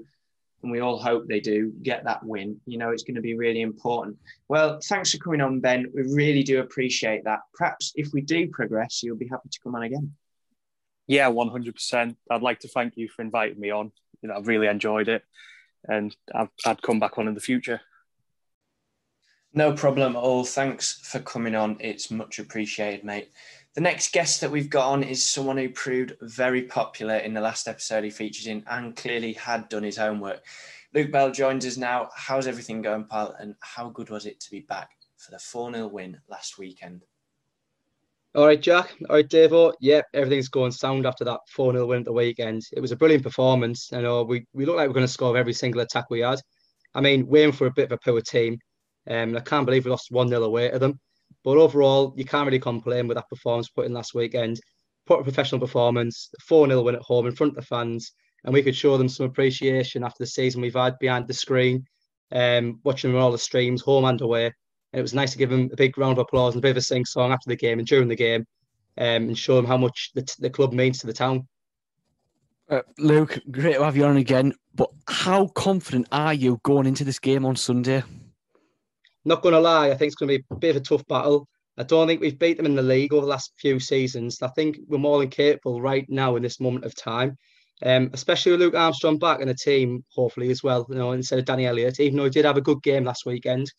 and 0.63 0.71
we 0.71 0.79
all 0.79 0.99
hope 0.99 1.27
they 1.27 1.39
do, 1.39 1.71
get 1.81 2.03
that 2.03 2.23
win, 2.23 2.59
you 2.65 2.77
know, 2.77 2.91
it's 2.91 3.03
going 3.03 3.15
to 3.15 3.21
be 3.21 3.35
really 3.35 3.61
important. 3.61 4.17
Well, 4.47 4.79
thanks 4.83 5.11
for 5.11 5.17
coming 5.17 5.41
on, 5.41 5.59
Ben. 5.59 5.91
We 5.93 6.03
really 6.13 6.43
do 6.43 6.59
appreciate 6.59 7.23
that. 7.23 7.39
Perhaps 7.53 7.93
if 7.95 8.09
we 8.13 8.21
do 8.21 8.47
progress, 8.49 9.01
you'll 9.01 9.17
be 9.17 9.27
happy 9.27 9.49
to 9.49 9.59
come 9.63 9.75
on 9.75 9.83
again. 9.83 10.13
Yeah, 11.11 11.29
100%. 11.29 12.15
I'd 12.29 12.41
like 12.41 12.59
to 12.59 12.69
thank 12.69 12.95
you 12.95 13.09
for 13.09 13.21
inviting 13.21 13.59
me 13.59 13.69
on. 13.69 13.91
You 14.21 14.29
know, 14.29 14.35
I've 14.35 14.47
really 14.47 14.67
enjoyed 14.67 15.09
it 15.09 15.23
and 15.85 16.15
I'd, 16.33 16.47
I'd 16.65 16.81
come 16.81 17.01
back 17.01 17.17
on 17.17 17.27
in 17.27 17.33
the 17.33 17.41
future. 17.41 17.81
No 19.53 19.73
problem 19.73 20.15
at 20.15 20.19
all. 20.19 20.45
Thanks 20.45 21.01
for 21.03 21.19
coming 21.19 21.53
on. 21.53 21.75
It's 21.81 22.11
much 22.11 22.39
appreciated, 22.39 23.03
mate. 23.03 23.33
The 23.75 23.81
next 23.81 24.13
guest 24.13 24.39
that 24.39 24.51
we've 24.51 24.69
got 24.69 24.87
on 24.89 25.03
is 25.03 25.27
someone 25.27 25.57
who 25.57 25.67
proved 25.67 26.13
very 26.21 26.61
popular 26.61 27.17
in 27.17 27.33
the 27.33 27.41
last 27.41 27.67
episode 27.67 28.05
he 28.05 28.09
featured 28.09 28.47
in 28.47 28.63
and 28.69 28.95
clearly 28.95 29.33
had 29.33 29.67
done 29.67 29.83
his 29.83 29.97
homework. 29.97 30.41
Luke 30.93 31.11
Bell 31.11 31.29
joins 31.29 31.65
us 31.65 31.75
now. 31.75 32.09
How's 32.15 32.47
everything 32.47 32.81
going, 32.81 33.03
pal? 33.03 33.35
And 33.37 33.55
how 33.59 33.89
good 33.89 34.09
was 34.09 34.25
it 34.25 34.39
to 34.39 34.49
be 34.49 34.61
back 34.61 34.91
for 35.17 35.31
the 35.31 35.39
4 35.39 35.73
0 35.73 35.87
win 35.87 36.21
last 36.29 36.57
weekend? 36.57 37.03
All 38.33 38.45
right, 38.45 38.61
Jack. 38.61 38.95
All 39.09 39.17
right, 39.17 39.27
Davo. 39.27 39.73
Yep, 39.81 40.05
everything's 40.13 40.47
going 40.47 40.71
sound 40.71 41.05
after 41.05 41.25
that 41.25 41.41
4 41.53 41.73
0 41.73 41.85
win 41.85 41.99
at 41.99 42.05
the 42.05 42.13
weekend. 42.13 42.61
It 42.71 42.79
was 42.79 42.93
a 42.93 42.95
brilliant 42.95 43.23
performance. 43.23 43.89
You 43.91 44.01
know, 44.01 44.23
we, 44.23 44.45
we 44.53 44.65
looked 44.65 44.77
like 44.77 44.87
we 44.87 44.91
are 44.91 44.93
going 44.93 45.05
to 45.05 45.11
score 45.11 45.35
every 45.35 45.51
single 45.51 45.81
attack 45.81 46.05
we 46.09 46.21
had. 46.21 46.39
I 46.95 47.01
mean, 47.01 47.27
waiting 47.27 47.51
for 47.51 47.67
a 47.67 47.73
bit 47.73 47.91
of 47.91 47.91
a 47.91 47.97
poor 47.97 48.21
team. 48.21 48.57
Um, 49.09 49.35
I 49.35 49.41
can't 49.41 49.65
believe 49.65 49.83
we 49.83 49.91
lost 49.91 50.11
1 50.11 50.29
0 50.29 50.43
away 50.43 50.69
to 50.69 50.79
them. 50.79 50.97
But 51.43 51.57
overall, 51.57 52.13
you 52.15 52.23
can't 52.23 52.45
really 52.45 52.59
complain 52.59 53.07
with 53.07 53.17
that 53.17 53.27
performance 53.29 53.67
put 53.67 53.85
in 53.85 53.93
last 53.93 54.13
weekend. 54.13 54.61
A 55.09 55.23
professional 55.23 55.59
performance, 55.59 56.29
4 56.47 56.67
0 56.67 56.83
win 56.83 56.95
at 56.95 57.01
home 57.01 57.27
in 57.27 57.35
front 57.35 57.51
of 57.51 57.55
the 57.57 57.67
fans, 57.67 58.13
and 58.45 58.53
we 58.53 58.63
could 58.63 58.77
show 58.77 58.97
them 58.97 59.09
some 59.09 59.25
appreciation 59.25 60.05
after 60.05 60.23
the 60.23 60.27
season 60.27 60.61
we've 60.61 60.73
had 60.73 60.97
behind 60.99 61.27
the 61.27 61.33
screen, 61.33 61.83
um, 62.31 62.79
watching 62.85 63.11
them 63.11 63.17
on 63.17 63.23
all 63.23 63.31
the 63.33 63.37
streams, 63.37 63.81
home 63.81 64.05
and 64.05 64.21
away. 64.21 64.53
And 64.93 64.99
it 64.99 65.01
was 65.01 65.13
nice 65.13 65.31
to 65.31 65.37
give 65.37 65.49
them 65.49 65.69
a 65.71 65.75
big 65.75 65.97
round 65.97 66.13
of 66.13 66.19
applause 66.19 66.53
and 66.53 66.61
a 66.61 66.65
bit 66.65 66.71
of 66.71 66.77
a 66.77 66.81
sing 66.81 67.05
song 67.05 67.31
after 67.31 67.49
the 67.49 67.55
game 67.55 67.79
and 67.79 67.87
during 67.87 68.07
the 68.07 68.15
game 68.15 68.45
um, 68.97 69.05
and 69.29 69.37
show 69.37 69.55
them 69.55 69.65
how 69.65 69.77
much 69.77 70.11
the, 70.15 70.27
the 70.39 70.49
club 70.49 70.73
means 70.73 70.99
to 70.99 71.07
the 71.07 71.13
town. 71.13 71.47
Uh, 72.69 72.81
Luke, 72.97 73.39
great 73.51 73.75
to 73.75 73.83
have 73.83 73.97
you 73.97 74.05
on 74.05 74.17
again. 74.17 74.53
But 74.73 74.89
how 75.07 75.47
confident 75.47 76.07
are 76.11 76.33
you 76.33 76.59
going 76.63 76.87
into 76.87 77.03
this 77.03 77.19
game 77.19 77.45
on 77.45 77.55
Sunday? 77.55 78.03
not 79.25 79.41
going 79.41 79.53
to 79.53 79.59
lie, 79.59 79.89
I 79.89 79.95
think 79.95 80.07
it's 80.07 80.15
going 80.15 80.29
to 80.29 80.37
be 80.39 80.45
a 80.49 80.55
bit 80.55 80.75
of 80.75 80.81
a 80.81 80.85
tough 80.85 81.05
battle. 81.07 81.47
I 81.77 81.83
don't 81.83 82.07
think 82.07 82.21
we've 82.21 82.37
beat 82.37 82.57
them 82.57 82.65
in 82.65 82.75
the 82.75 82.81
league 82.81 83.13
over 83.13 83.25
the 83.25 83.31
last 83.31 83.53
few 83.57 83.79
seasons. 83.79 84.41
I 84.41 84.47
think 84.49 84.77
we're 84.87 84.97
more 84.97 85.19
than 85.19 85.29
capable 85.29 85.81
right 85.81 86.05
now 86.09 86.35
in 86.35 86.43
this 86.43 86.59
moment 86.59 86.85
of 86.85 86.95
time, 86.95 87.37
um, 87.83 88.09
especially 88.13 88.51
with 88.51 88.61
Luke 88.61 88.75
Armstrong 88.75 89.17
back 89.17 89.39
in 89.39 89.47
the 89.47 89.53
team, 89.53 90.03
hopefully 90.13 90.49
as 90.51 90.63
well. 90.63 90.85
You 90.89 90.95
know, 90.95 91.11
instead 91.11 91.39
of 91.39 91.45
Danny 91.45 91.65
Elliott, 91.65 91.99
even 91.99 92.17
though 92.17 92.25
he 92.25 92.29
did 92.29 92.45
have 92.45 92.57
a 92.57 92.61
good 92.61 92.81
game 92.83 93.05
last 93.05 93.25
weekend. 93.25 93.71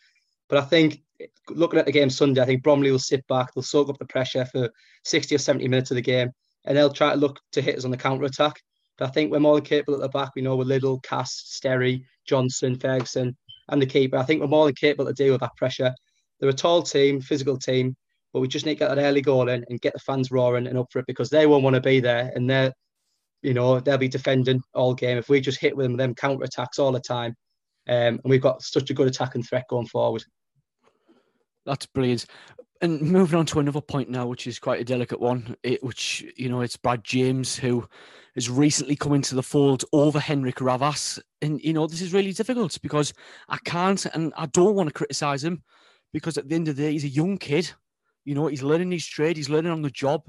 But 0.52 0.64
I 0.64 0.66
think 0.66 1.00
looking 1.48 1.78
at 1.78 1.86
the 1.86 1.92
game 1.92 2.10
Sunday, 2.10 2.42
I 2.42 2.44
think 2.44 2.62
Bromley 2.62 2.90
will 2.90 2.98
sit 2.98 3.26
back, 3.26 3.54
they'll 3.54 3.62
soak 3.62 3.88
up 3.88 3.96
the 3.98 4.04
pressure 4.04 4.44
for 4.44 4.68
60 5.06 5.34
or 5.34 5.38
70 5.38 5.66
minutes 5.66 5.90
of 5.90 5.94
the 5.94 6.02
game, 6.02 6.30
and 6.66 6.76
they'll 6.76 6.92
try 6.92 7.14
to 7.14 7.18
look 7.18 7.40
to 7.52 7.62
hit 7.62 7.78
us 7.78 7.86
on 7.86 7.90
the 7.90 7.96
counter 7.96 8.24
attack. 8.24 8.60
But 8.98 9.08
I 9.08 9.12
think 9.12 9.32
we're 9.32 9.40
more 9.40 9.54
than 9.54 9.64
capable 9.64 9.94
at 9.94 10.02
the 10.02 10.10
back. 10.10 10.32
We 10.36 10.42
know 10.42 10.54
we're 10.54 10.64
Liddle, 10.64 11.00
Cass, 11.00 11.42
Sterry, 11.46 12.04
Johnson, 12.26 12.78
Ferguson 12.78 13.34
and 13.70 13.80
the 13.80 13.86
keeper. 13.86 14.18
I 14.18 14.24
think 14.24 14.42
we're 14.42 14.46
more 14.46 14.66
than 14.66 14.74
capable 14.74 15.06
to 15.06 15.14
deal 15.14 15.32
with 15.32 15.40
that 15.40 15.56
pressure. 15.56 15.94
They're 16.38 16.50
a 16.50 16.52
tall 16.52 16.82
team, 16.82 17.22
physical 17.22 17.56
team, 17.56 17.96
but 18.34 18.40
we 18.40 18.46
just 18.46 18.66
need 18.66 18.74
to 18.74 18.80
get 18.80 18.94
that 18.94 19.02
early 19.02 19.22
goal 19.22 19.48
in 19.48 19.64
and 19.70 19.80
get 19.80 19.94
the 19.94 20.00
fans 20.00 20.30
roaring 20.30 20.66
and 20.66 20.76
up 20.76 20.88
for 20.92 20.98
it 20.98 21.06
because 21.06 21.30
they 21.30 21.46
won't 21.46 21.64
want 21.64 21.76
to 21.76 21.80
be 21.80 22.00
there 22.00 22.30
and 22.34 22.50
they're, 22.50 22.74
you 23.40 23.54
know, 23.54 23.80
they'll 23.80 23.96
be 23.96 24.06
defending 24.06 24.60
all 24.74 24.92
game. 24.92 25.16
If 25.16 25.30
we 25.30 25.40
just 25.40 25.60
hit 25.60 25.74
with 25.74 25.86
them, 25.86 25.96
them 25.96 26.14
counter 26.14 26.44
attacks 26.44 26.78
all 26.78 26.92
the 26.92 27.00
time, 27.00 27.34
um, 27.88 28.20
and 28.22 28.22
we've 28.26 28.42
got 28.42 28.60
such 28.60 28.90
a 28.90 28.94
good 28.94 29.08
attacking 29.08 29.44
threat 29.44 29.64
going 29.70 29.86
forward. 29.86 30.22
That's 31.66 31.86
brilliant. 31.86 32.26
And 32.80 33.00
moving 33.00 33.38
on 33.38 33.46
to 33.46 33.60
another 33.60 33.80
point 33.80 34.10
now, 34.10 34.26
which 34.26 34.46
is 34.46 34.58
quite 34.58 34.80
a 34.80 34.84
delicate 34.84 35.20
one, 35.20 35.56
it, 35.62 35.82
which 35.84 36.24
you 36.36 36.48
know 36.48 36.62
it's 36.62 36.76
Brad 36.76 37.04
James 37.04 37.56
who 37.56 37.86
has 38.34 38.48
recently 38.48 38.96
come 38.96 39.12
into 39.12 39.34
the 39.34 39.42
fold 39.42 39.84
over 39.92 40.18
Henrich 40.18 40.54
Ravas. 40.54 41.20
And, 41.42 41.60
you 41.60 41.72
know, 41.72 41.86
this 41.86 42.00
is 42.00 42.12
really 42.12 42.32
difficult 42.32 42.80
because 42.82 43.12
I 43.48 43.58
can't 43.64 44.04
and 44.06 44.32
I 44.36 44.46
don't 44.46 44.74
want 44.74 44.88
to 44.88 44.94
criticize 44.94 45.44
him 45.44 45.62
because 46.12 46.38
at 46.38 46.48
the 46.48 46.54
end 46.54 46.68
of 46.68 46.76
the 46.76 46.82
day, 46.82 46.92
he's 46.92 47.04
a 47.04 47.08
young 47.08 47.36
kid. 47.36 47.70
You 48.24 48.34
know, 48.34 48.46
he's 48.46 48.62
learning 48.62 48.90
his 48.90 49.06
trade, 49.06 49.36
he's 49.36 49.50
learning 49.50 49.72
on 49.72 49.82
the 49.82 49.90
job. 49.90 50.22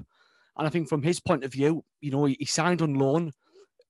And 0.56 0.66
I 0.66 0.70
think 0.70 0.88
from 0.88 1.02
his 1.02 1.20
point 1.20 1.44
of 1.44 1.52
view, 1.52 1.84
you 2.00 2.10
know, 2.10 2.26
he, 2.26 2.36
he 2.38 2.44
signed 2.44 2.82
on 2.82 2.94
loan, 2.94 3.32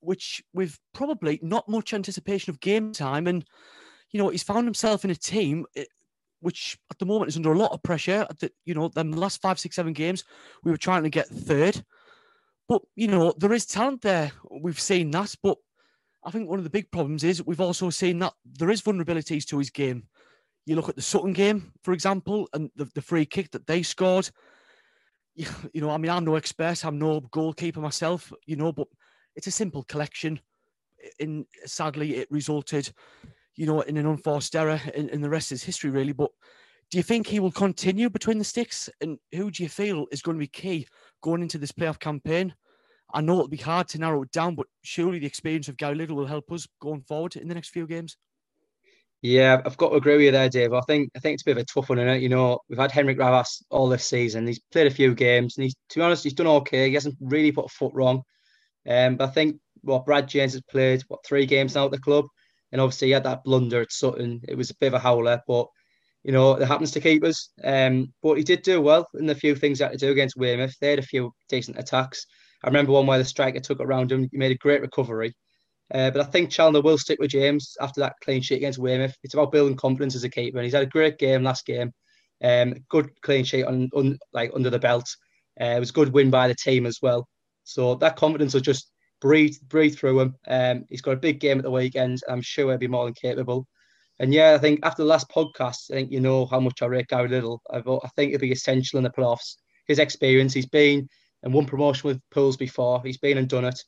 which 0.00 0.42
with 0.52 0.78
probably 0.92 1.40
not 1.42 1.68
much 1.68 1.92
anticipation 1.92 2.50
of 2.50 2.60
game 2.60 2.92
time. 2.92 3.26
And, 3.26 3.44
you 4.12 4.18
know, 4.18 4.28
he's 4.28 4.42
found 4.42 4.66
himself 4.66 5.04
in 5.04 5.10
a 5.10 5.16
team 5.16 5.66
eh, 5.76 5.84
which 6.44 6.78
at 6.90 6.98
the 6.98 7.06
moment 7.06 7.30
is 7.30 7.36
under 7.36 7.52
a 7.52 7.58
lot 7.58 7.72
of 7.72 7.82
pressure. 7.82 8.26
You 8.66 8.74
know, 8.74 8.88
them 8.88 9.12
last 9.12 9.40
five, 9.40 9.58
six, 9.58 9.76
seven 9.76 9.94
games, 9.94 10.24
we 10.62 10.70
were 10.70 10.76
trying 10.76 11.02
to 11.02 11.08
get 11.08 11.26
third. 11.26 11.82
But, 12.68 12.82
you 12.96 13.08
know, 13.08 13.32
there 13.38 13.54
is 13.54 13.64
talent 13.64 14.02
there. 14.02 14.30
We've 14.50 14.78
seen 14.78 15.10
that. 15.12 15.34
But 15.42 15.56
I 16.22 16.30
think 16.30 16.46
one 16.46 16.58
of 16.58 16.64
the 16.64 16.70
big 16.70 16.90
problems 16.90 17.24
is 17.24 17.44
we've 17.44 17.62
also 17.62 17.88
seen 17.88 18.18
that 18.18 18.34
there 18.44 18.70
is 18.70 18.82
vulnerabilities 18.82 19.46
to 19.46 19.58
his 19.58 19.70
game. 19.70 20.06
You 20.66 20.76
look 20.76 20.90
at 20.90 20.96
the 20.96 21.02
Sutton 21.02 21.32
game, 21.32 21.72
for 21.82 21.94
example, 21.94 22.46
and 22.52 22.70
the, 22.76 22.90
the 22.94 23.02
free 23.02 23.24
kick 23.24 23.50
that 23.52 23.66
they 23.66 23.82
scored. 23.82 24.28
You, 25.34 25.46
know, 25.80 25.90
I 25.90 25.96
mean, 25.96 26.10
I'm 26.10 26.26
no 26.26 26.36
expert, 26.36 26.84
I'm 26.84 26.98
no 26.98 27.20
goalkeeper 27.20 27.80
myself, 27.80 28.32
you 28.46 28.56
know, 28.56 28.70
but 28.70 28.88
it's 29.34 29.46
a 29.46 29.50
simple 29.50 29.82
collection. 29.84 30.40
In 31.18 31.46
sadly, 31.64 32.16
it 32.16 32.28
resulted 32.30 32.92
you 33.56 33.66
know, 33.66 33.80
in 33.82 33.96
an 33.96 34.06
unforced 34.06 34.56
error, 34.56 34.80
and, 34.94 35.11
and 35.11 35.23
the 35.23 35.30
rest 35.30 35.52
is 35.52 35.62
history, 35.62 35.90
really. 35.90 36.12
But 36.12 36.30
do 36.90 36.99
you 36.99 37.02
think 37.02 37.26
he 37.26 37.40
will 37.40 37.52
continue 37.52 38.11
between 38.11 38.38
the 38.38 38.44
sticks? 38.44 38.88
And 39.00 39.18
who 39.32 39.50
do 39.50 39.62
you 39.62 39.68
feel 39.68 40.06
is 40.11 40.23
going 40.23 40.37
to 40.37 40.40
be 40.40 40.46
key 40.46 40.87
going 41.23 41.42
into 41.42 41.58
this 41.58 41.73
playoff 41.73 41.99
campaign? 41.99 42.54
I 43.12 43.20
know 43.20 43.34
it'll 43.34 43.49
be 43.49 43.56
hard 43.56 43.88
to 43.88 43.99
narrow 43.99 44.23
it 44.23 44.32
down, 44.32 44.54
but 44.54 44.66
surely 44.82 45.18
the 45.18 45.26
experience 45.26 45.68
of 45.68 45.76
Gary 45.76 45.94
Liddle 45.94 46.16
will 46.16 46.26
help 46.26 46.50
us 46.50 46.66
going 46.80 47.02
forward 47.02 47.37
in 47.37 47.49
the 47.49 47.54
next 47.54 47.70
few 47.70 47.87
games. 47.87 48.16
Yeah, 49.23 49.62
I've 49.64 49.78
got 49.78 49.90
to 49.90 49.96
agree 49.96 50.16
with 50.16 50.25
you 50.26 50.32
there, 50.32 50.50
Dave. 50.50 50.75
I 50.75 50.82
think 50.82 51.11
I 51.16 51.18
think 51.18 51.34
it's 51.34 51.42
a 51.44 51.46
bit 51.46 51.56
of 51.56 51.62
a 51.62 51.64
tough 51.64 51.88
one, 51.88 51.99
it? 51.99 52.20
You 52.20 52.28
know, 52.28 52.58
we've 52.68 52.78
had 52.78 52.90
Henrich 52.90 53.16
Ravas 53.16 53.62
all 53.70 53.88
this 53.88 54.04
season. 54.04 54.46
He's 54.46 54.58
played 54.70 54.87
a 54.87 54.94
few 54.94 55.14
games, 55.14 55.56
and 55.56 55.64
he's 55.64 55.75
to 55.90 55.99
be 55.99 56.02
honest, 56.02 56.25
he's 56.25 56.34
done 56.34 56.46
okay. 56.46 56.88
He 56.88 56.94
hasn't 56.94 57.16
really 57.20 57.50
put 57.50 57.66
a 57.66 57.68
foot 57.68 57.94
wrong. 57.94 58.23
Um, 58.87 59.16
but 59.16 59.30
I 59.30 59.32
think 59.32 59.56
what 59.80 60.04
Brad 60.04 60.28
James 60.28 60.52
has 60.52 60.62
played 60.62 61.02
what 61.08 61.25
three 61.25 61.46
games 61.46 61.75
now 61.75 61.87
at 61.87 61.90
the 61.90 61.99
club. 61.99 62.26
And 62.75 62.81
obviously, 62.81 63.07
he 63.07 63.12
had 63.12 63.23
that 63.23 63.45
blunder 63.45 63.83
at 63.83 63.93
Sutton. 63.93 64.40
It 64.49 64.57
was 64.57 64.71
a 64.71 64.76
bit 64.81 64.88
of 64.88 64.95
a 64.95 64.99
howler, 64.99 65.40
but 65.47 65.69
you 66.25 66.33
know, 66.33 66.54
it 66.54 66.66
happens 66.66 66.90
to 66.90 67.00
keepers. 67.00 67.50
Um, 67.62 68.12
but 68.21 68.35
he 68.35 68.43
did 68.43 68.62
do 68.62 68.81
well 68.81 69.07
in 69.14 69.26
the 69.26 69.35
few 69.37 69.54
things 69.54 69.78
he 69.78 69.85
had 69.85 69.93
to 69.93 69.97
do 69.97 70.11
against 70.11 70.37
Weymouth. 70.37 70.75
They 70.81 70.90
had 70.90 70.99
a 70.99 71.02
few 71.02 71.33
decent 71.49 71.78
attacks. 71.78 72.26
I 72.64 72.66
remember 72.66 72.90
one 72.90 73.07
where 73.07 73.19
the 73.19 73.25
striker 73.25 73.61
took 73.61 73.78
it 73.78 73.87
around 73.87 74.11
him. 74.11 74.28
He 74.28 74.37
made 74.37 74.50
a 74.50 74.57
great 74.57 74.81
recovery. 74.81 75.37
Uh, 75.95 76.11
but 76.11 76.21
I 76.21 76.25
think 76.25 76.50
Challinor 76.50 76.83
will 76.83 76.99
stick 76.99 77.21
with 77.21 77.31
James 77.31 77.76
after 77.81 78.00
that 78.00 78.16
clean 78.25 78.43
sheet 78.43 78.57
against 78.57 78.81
Weymouth. 78.81 79.14
It's 79.23 79.35
about 79.35 79.52
building 79.52 79.76
confidence 79.76 80.16
as 80.16 80.25
a 80.25 80.28
keeper, 80.28 80.59
and 80.59 80.64
he's 80.64 80.75
had 80.75 80.83
a 80.83 80.87
great 80.87 81.16
game 81.16 81.45
last 81.45 81.66
game. 81.66 81.93
Um, 82.43 82.75
good 82.88 83.09
clean 83.23 83.45
sheet 83.45 83.66
on, 83.66 83.88
on 83.95 84.19
like 84.33 84.50
under 84.52 84.71
the 84.71 84.81
belt. 84.81 85.09
Uh, 85.61 85.76
it 85.76 85.81
was 85.81 85.90
a 85.90 85.93
good 85.93 86.12
win 86.12 86.31
by 86.31 86.49
the 86.49 86.57
team 86.57 86.87
as 86.87 86.99
well. 87.00 87.28
So 87.62 87.95
that 87.97 88.16
confidence 88.16 88.52
will 88.52 88.62
just 88.62 88.90
breathe 89.25 89.57
breathe 89.69 89.97
through 89.97 90.21
him. 90.21 90.37
Um, 90.47 90.85
he's 90.90 91.00
got 91.00 91.12
a 91.12 91.16
big 91.16 91.40
game 91.40 91.57
at 91.57 91.64
the 91.64 91.71
weekend. 91.71 92.21
I'm 92.28 92.43
sure 92.43 92.69
he'll 92.69 92.78
be 92.78 92.87
more 92.87 93.07
than 93.07 93.14
capable. 93.14 93.66
And 94.19 94.35
yeah, 94.35 94.52
I 94.52 94.59
think 94.59 94.81
after 94.83 95.02
the 95.02 95.09
last 95.09 95.31
podcast, 95.31 95.90
I 95.90 95.95
think 95.95 96.12
you 96.12 96.21
know 96.21 96.45
how 96.45 96.61
much 96.61 96.83
I 96.83 96.87
rate 96.87 97.09
Gary 97.09 97.28
Liddle. 97.28 97.62
I, 97.73 97.81
think 98.14 98.31
he'll 98.31 98.38
be 98.38 98.52
essential 98.52 98.99
in 98.99 99.02
the 99.02 99.11
playoffs. 99.11 99.57
His 99.88 99.99
experience, 99.99 100.52
he's 100.52 100.66
been 100.66 101.09
and 101.43 101.54
won 101.54 101.64
promotion 101.64 102.09
with 102.09 102.21
Pools 102.31 102.59
before. 102.59 103.00
He's 103.02 103.16
been 103.16 103.38
and 103.38 103.49
done 103.49 103.64
it. 103.64 103.83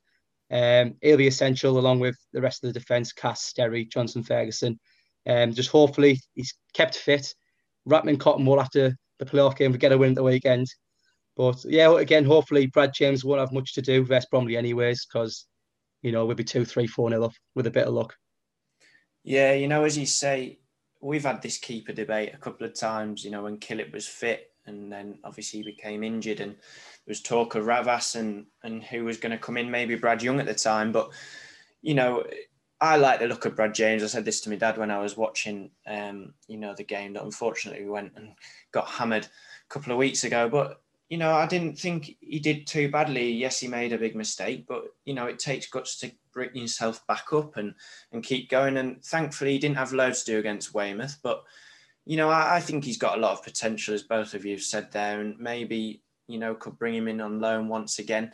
Um, 0.51 0.95
he'll 1.03 1.19
be 1.19 1.27
essential 1.27 1.79
along 1.79 2.01
with 2.01 2.17
the 2.33 2.41
rest 2.41 2.65
of 2.65 2.73
the 2.73 2.81
defence, 2.81 3.13
Cass, 3.13 3.43
Sterry, 3.43 3.85
Johnson, 3.85 4.23
Ferguson. 4.23 4.81
Um, 5.27 5.53
just 5.53 5.69
hopefully 5.69 6.19
he's 6.35 6.55
kept 6.73 6.97
fit. 6.97 7.35
Ratman 7.87 8.19
Cotton 8.19 8.47
will 8.47 8.61
after 8.61 8.97
the 9.19 9.27
playoff 9.27 9.57
game 9.57 9.73
to 9.73 9.79
get 9.79 9.93
a 9.93 9.99
win 9.99 10.11
at 10.11 10.17
the 10.17 10.23
weekend. 10.23 10.67
But 11.37 11.65
yeah, 11.65 11.95
again, 11.99 12.25
hopefully 12.25 12.67
Brad 12.67 12.93
James 12.95 13.25
won't 13.25 13.41
have 13.41 13.53
much 13.53 13.75
to 13.75 13.83
do 13.83 14.01
with 14.01 14.11
West 14.11 14.31
Bromley 14.31 14.57
anyways, 14.57 15.07
because 15.07 15.47
you 16.03 16.13
know 16.13 16.25
we'll 16.25 16.37
be 16.37 16.45
two, 16.45 16.65
three, 16.65 16.87
four 16.87 17.11
nil 17.11 17.25
up 17.25 17.35
with 17.55 17.67
a 17.67 17.71
bit 17.71 17.87
of 17.87 17.95
luck. 17.95 18.15
Yeah, 19.23 19.53
you 19.53 19.69
know, 19.69 19.85
as 19.85 19.99
you 19.99 20.07
say, 20.07 20.61
we've 21.01 21.25
had 21.25 21.43
this 21.43 21.59
keeper 21.59 21.93
debate 21.93 22.33
a 22.33 22.39
couple 22.39 22.67
of 22.67 22.79
times. 22.79 23.25
You 23.25 23.31
know, 23.31 23.43
when 23.43 23.59
Killip 23.59 23.93
was 23.93 24.07
fit, 24.07 24.51
and 24.67 24.91
then 24.91 25.19
obviously 25.25 25.61
he 25.61 25.65
became 25.67 26.03
injured, 26.03 26.41
and 26.41 26.53
there 26.53 26.59
was 27.09 27.21
talk 27.21 27.55
of 27.55 27.65
Ravas 27.65 28.17
and 28.17 28.47
and 28.63 28.83
who 28.83 29.05
was 29.05 29.19
going 29.19 29.33
to 29.33 29.39
come 29.39 29.59
in, 29.59 29.71
maybe 29.71 29.95
Brad 29.95 30.23
Young 30.23 30.41
at 30.41 30.47
the 30.47 30.55
time. 30.55 30.91
But 30.91 31.11
you 31.83 31.95
know, 31.95 32.25
I 32.81 32.97
like 32.97 33.21
the 33.21 33.27
look 33.27 33.45
of 33.45 33.57
Brad 33.57 33.75
James. 33.75 34.03
I 34.03 34.07
said 34.07 34.25
this 34.25 34.41
to 34.43 34.51
my 34.51 34.57
dad 34.57 34.79
when 34.79 34.91
I 34.91 34.99
was 34.99 35.17
watching, 35.17 35.71
um, 35.87 36.35
you 36.49 36.57
know, 36.57 36.75
the 36.75 36.85
game 36.85 37.13
that 37.15 37.25
unfortunately 37.25 37.85
we 37.85 37.91
went 37.91 38.13
and 38.17 38.33
got 38.73 38.89
hammered 38.89 39.25
a 39.25 39.69
couple 39.69 39.93
of 39.93 39.99
weeks 39.99 40.25
ago. 40.25 40.49
But 40.49 40.81
you 41.09 41.19
know, 41.19 41.33
I 41.33 41.47
didn't 41.47 41.79
think 41.79 42.17
he 42.21 42.41
did 42.41 42.67
too 42.67 42.91
badly. 42.91 43.31
Yes, 43.31 43.61
he 43.61 43.69
made 43.69 43.93
a 43.93 43.99
big 43.99 44.17
mistake, 44.17 44.67
but 44.69 44.85
you 45.05 45.15
know, 45.15 45.27
it 45.27 45.39
takes 45.39 45.69
guts 45.69 45.99
to 46.01 46.11
bring 46.33 46.55
yourself 46.55 47.07
back 47.07 47.33
up 47.33 47.57
and 47.57 47.75
and 48.13 48.25
keep 48.25 48.51
going. 48.51 48.77
And 48.77 49.05
thankfully, 49.05 49.53
he 49.53 49.59
didn't 49.59 49.77
have 49.77 49.93
loads 49.93 50.25
to 50.25 50.33
do 50.33 50.39
against 50.39 50.75
Weymouth, 50.75 51.19
but 51.23 51.45
you 52.05 52.17
know, 52.17 52.29
I, 52.29 52.57
I 52.57 52.61
think 52.61 52.85
he's 52.85 52.99
got 52.99 53.19
a 53.19 53.21
lot 53.21 53.33
of 53.33 53.45
potential, 53.45 53.95
as 53.95 54.03
both 54.03 54.35
of 54.35 54.45
you 54.45 54.53
have 54.53 54.63
said 54.63 54.91
there, 54.91 55.21
and 55.21 55.39
maybe 55.39 56.03
you 56.27 56.39
know 56.39 56.55
could 56.55 56.79
bring 56.79 56.95
him 56.95 57.09
in 57.09 57.21
on 57.21 57.41
loan 57.41 57.69
once 57.69 57.99
again. 58.01 58.33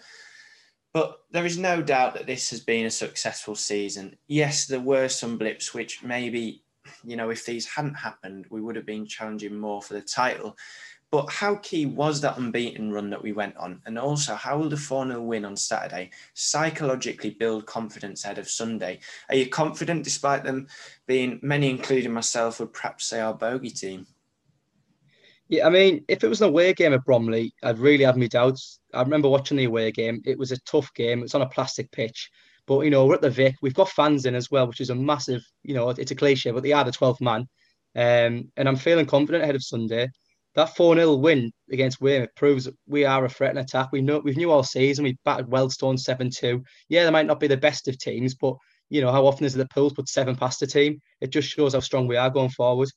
But 0.94 1.20
there 1.30 1.46
is 1.46 1.58
no 1.58 1.82
doubt 1.82 2.14
that 2.14 2.26
this 2.26 2.50
has 2.50 2.60
been 2.60 2.86
a 2.86 2.90
successful 2.90 3.54
season. 3.54 4.16
Yes, 4.28 4.66
there 4.66 4.80
were 4.80 5.08
some 5.08 5.38
blips 5.38 5.72
which 5.72 6.02
maybe, 6.02 6.64
you 7.02 7.16
know, 7.16 7.30
if 7.30 7.46
these 7.46 7.66
hadn't 7.66 7.94
happened, 7.94 8.46
we 8.50 8.60
would 8.60 8.76
have 8.76 8.84
been 8.84 9.06
challenging 9.06 9.58
more 9.58 9.80
for 9.80 9.94
the 9.94 10.02
title. 10.02 10.54
But 11.12 11.30
how 11.30 11.56
key 11.56 11.84
was 11.84 12.22
that 12.22 12.38
unbeaten 12.38 12.90
run 12.90 13.10
that 13.10 13.22
we 13.22 13.32
went 13.32 13.54
on? 13.58 13.82
And 13.84 13.98
also, 13.98 14.34
how 14.34 14.56
will 14.56 14.70
the 14.70 14.78
4 14.78 15.06
0 15.06 15.20
win 15.20 15.44
on 15.44 15.58
Saturday 15.58 16.10
psychologically 16.32 17.30
build 17.30 17.66
confidence 17.66 18.24
ahead 18.24 18.38
of 18.38 18.48
Sunday? 18.48 18.98
Are 19.28 19.34
you 19.34 19.50
confident 19.50 20.04
despite 20.04 20.42
them 20.42 20.68
being, 21.06 21.38
many 21.42 21.68
including 21.68 22.14
myself, 22.14 22.60
would 22.60 22.72
perhaps 22.72 23.04
say 23.04 23.20
our 23.20 23.34
bogey 23.34 23.68
team? 23.68 24.06
Yeah, 25.48 25.66
I 25.66 25.70
mean, 25.70 26.02
if 26.08 26.24
it 26.24 26.28
was 26.28 26.40
an 26.40 26.48
away 26.48 26.72
game 26.72 26.94
at 26.94 27.04
Bromley, 27.04 27.52
I'd 27.62 27.78
really 27.78 28.04
have 28.04 28.16
my 28.16 28.26
doubts. 28.26 28.80
I 28.94 29.02
remember 29.02 29.28
watching 29.28 29.58
the 29.58 29.64
away 29.64 29.92
game. 29.92 30.22
It 30.24 30.38
was 30.38 30.50
a 30.50 30.60
tough 30.60 30.94
game. 30.94 31.22
It's 31.22 31.34
on 31.34 31.42
a 31.42 31.48
plastic 31.48 31.90
pitch. 31.92 32.30
But, 32.66 32.80
you 32.80 32.90
know, 32.90 33.04
we're 33.04 33.16
at 33.16 33.20
the 33.20 33.28
Vic. 33.28 33.56
We've 33.60 33.74
got 33.74 33.90
fans 33.90 34.24
in 34.24 34.34
as 34.34 34.50
well, 34.50 34.66
which 34.66 34.80
is 34.80 34.88
a 34.88 34.94
massive, 34.94 35.42
you 35.62 35.74
know, 35.74 35.90
it's 35.90 36.10
a 36.10 36.14
cliche, 36.14 36.52
but 36.52 36.62
they 36.62 36.72
are 36.72 36.84
the 36.84 36.90
12th 36.90 37.20
man. 37.20 37.42
Um, 37.94 38.50
and 38.56 38.66
I'm 38.66 38.76
feeling 38.76 39.04
confident 39.04 39.42
ahead 39.42 39.56
of 39.56 39.62
Sunday 39.62 40.08
that 40.54 40.76
4 40.76 40.96
0 40.96 41.14
win 41.14 41.52
against 41.70 42.00
Weymouth 42.00 42.34
proves 42.36 42.68
we 42.86 43.04
are 43.04 43.24
a 43.24 43.28
threat 43.28 43.52
in 43.52 43.58
attack. 43.58 43.90
We 43.92 44.02
know 44.02 44.18
we've 44.18 44.36
knew 44.36 44.50
all 44.50 44.62
season. 44.62 45.04
We 45.04 45.18
battered 45.24 45.48
Wealdstone 45.48 45.98
7 45.98 46.30
2. 46.30 46.62
Yeah, 46.88 47.04
they 47.04 47.10
might 47.10 47.26
not 47.26 47.40
be 47.40 47.46
the 47.48 47.56
best 47.56 47.88
of 47.88 47.98
teams, 47.98 48.34
but 48.34 48.54
you 48.90 49.00
know, 49.00 49.10
how 49.10 49.26
often 49.26 49.46
is 49.46 49.54
it 49.54 49.58
the 49.58 49.68
Pools 49.68 49.94
put 49.94 50.08
seven 50.08 50.36
past 50.36 50.60
a 50.62 50.66
team? 50.66 51.00
It 51.22 51.30
just 51.30 51.48
shows 51.48 51.72
how 51.72 51.80
strong 51.80 52.06
we 52.06 52.16
are 52.16 52.28
going 52.28 52.50
forward. 52.50 52.90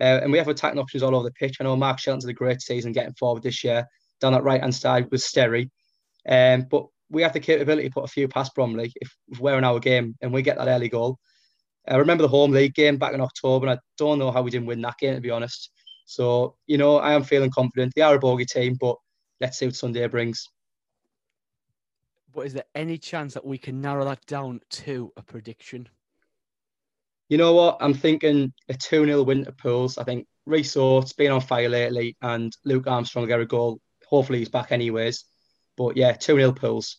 Uh, 0.00 0.20
and 0.22 0.32
we 0.32 0.38
have 0.38 0.48
attacking 0.48 0.80
options 0.80 1.02
all 1.02 1.14
over 1.14 1.24
the 1.24 1.32
pitch. 1.32 1.58
I 1.60 1.64
know 1.64 1.76
Mark 1.76 1.98
Shelton's 1.98 2.24
had 2.24 2.30
a 2.30 2.34
great 2.34 2.62
season 2.62 2.92
getting 2.92 3.12
forward 3.14 3.42
this 3.42 3.62
year 3.62 3.86
down 4.20 4.32
that 4.32 4.42
right 4.42 4.60
hand 4.60 4.74
side 4.74 5.10
with 5.10 5.20
Sterry. 5.20 5.70
Um, 6.26 6.66
but 6.70 6.86
we 7.10 7.22
have 7.22 7.34
the 7.34 7.40
capability 7.40 7.88
to 7.88 7.94
put 7.94 8.04
a 8.04 8.08
few 8.08 8.26
past 8.26 8.54
Bromley 8.54 8.92
if, 8.96 9.14
if 9.28 9.38
we're 9.38 9.58
in 9.58 9.64
our 9.64 9.78
game 9.78 10.16
and 10.22 10.32
we 10.32 10.42
get 10.42 10.56
that 10.56 10.68
early 10.68 10.88
goal. 10.88 11.18
I 11.86 11.96
remember 11.96 12.22
the 12.22 12.28
home 12.28 12.52
league 12.52 12.74
game 12.74 12.96
back 12.96 13.12
in 13.12 13.20
October, 13.20 13.66
and 13.66 13.78
I 13.78 13.82
don't 13.98 14.18
know 14.18 14.30
how 14.30 14.40
we 14.40 14.50
didn't 14.50 14.66
win 14.66 14.80
that 14.80 14.96
game, 14.98 15.14
to 15.14 15.20
be 15.20 15.30
honest. 15.30 15.70
So, 16.04 16.56
you 16.66 16.78
know, 16.78 16.98
I 16.98 17.14
am 17.14 17.24
feeling 17.24 17.50
confident. 17.50 17.92
They 17.94 18.02
are 18.02 18.14
a 18.14 18.18
bogey 18.18 18.44
team, 18.44 18.76
but 18.78 18.96
let's 19.40 19.58
see 19.58 19.66
what 19.66 19.74
Sunday 19.74 20.06
brings. 20.06 20.48
But 22.32 22.46
is 22.46 22.52
there 22.52 22.64
any 22.74 22.98
chance 22.98 23.34
that 23.34 23.46
we 23.46 23.58
can 23.58 23.80
narrow 23.80 24.04
that 24.04 24.26
down 24.26 24.60
to 24.70 25.12
a 25.16 25.22
prediction? 25.22 25.88
You 27.28 27.38
know 27.38 27.54
what? 27.54 27.78
I'm 27.80 27.94
thinking 27.94 28.52
a 28.68 28.74
2 28.74 29.06
0 29.06 29.22
win 29.22 29.44
to 29.44 29.52
Pools. 29.52 29.98
I 29.98 30.04
think 30.04 30.26
Rhys 30.46 30.76
Oates 30.76 31.12
been 31.12 31.32
on 31.32 31.40
fire 31.40 31.68
lately 31.68 32.16
and 32.20 32.54
Luke 32.64 32.86
Armstrong 32.86 33.22
will 33.22 33.28
get 33.28 33.40
a 33.40 33.46
goal. 33.46 33.80
Hopefully 34.08 34.40
he's 34.40 34.48
back 34.48 34.72
anyways. 34.72 35.24
But 35.76 35.96
yeah, 35.96 36.12
2 36.12 36.36
0 36.36 36.52
Pools. 36.52 36.98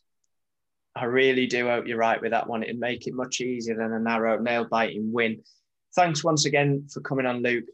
I 0.95 1.05
really 1.05 1.45
do 1.45 1.67
hope 1.67 1.85
you're 1.85 1.97
right 1.97 2.21
with 2.21 2.31
that 2.31 2.47
one. 2.47 2.63
It'd 2.63 2.79
make 2.79 3.05
it 3.05 3.13
much 3.13 3.41
easier 3.41 3.75
than 3.75 3.91
a 3.91 3.99
narrow, 3.99 4.39
nail 4.39 4.65
biting 4.65 5.11
win. 5.11 5.43
Thanks 5.93 6.23
once 6.23 6.45
again 6.45 6.87
for 6.91 7.01
coming 7.01 7.25
on, 7.25 7.41
Luke 7.41 7.65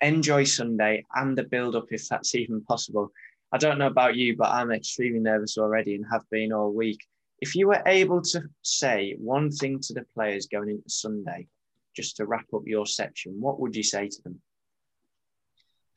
enjoy 0.00 0.44
Sunday 0.44 1.04
and 1.14 1.36
the 1.36 1.44
build 1.44 1.76
up 1.76 1.86
if 1.90 2.08
that's 2.08 2.34
even 2.34 2.62
possible. 2.62 3.12
I 3.52 3.58
don't 3.58 3.78
know 3.78 3.86
about 3.86 4.16
you, 4.16 4.36
but 4.36 4.50
I'm 4.50 4.70
extremely 4.70 5.20
nervous 5.20 5.58
already 5.58 5.94
and 5.94 6.04
have 6.10 6.22
been 6.30 6.52
all 6.52 6.72
week. 6.72 7.04
If 7.40 7.54
you 7.54 7.68
were 7.68 7.82
able 7.86 8.22
to 8.22 8.42
say 8.62 9.16
one 9.18 9.50
thing 9.50 9.80
to 9.80 9.94
the 9.94 10.04
players 10.14 10.46
going 10.46 10.70
into 10.70 10.88
Sunday, 10.88 11.48
just 11.96 12.16
to 12.16 12.26
wrap 12.26 12.46
up 12.54 12.62
your 12.66 12.86
section, 12.86 13.40
what 13.40 13.58
would 13.58 13.74
you 13.74 13.82
say 13.82 14.08
to 14.08 14.22
them? 14.22 14.40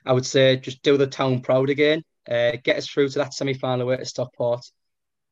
I 0.05 0.13
would 0.13 0.25
say 0.25 0.57
just 0.57 0.81
do 0.83 0.97
the 0.97 1.07
town 1.07 1.41
proud 1.41 1.69
again. 1.69 2.03
Uh, 2.29 2.53
get 2.63 2.77
us 2.77 2.87
through 2.87 3.09
to 3.09 3.19
that 3.19 3.33
semi 3.33 3.53
final 3.53 3.87
way 3.87 3.97
to 3.97 4.05
Stockport. 4.05 4.65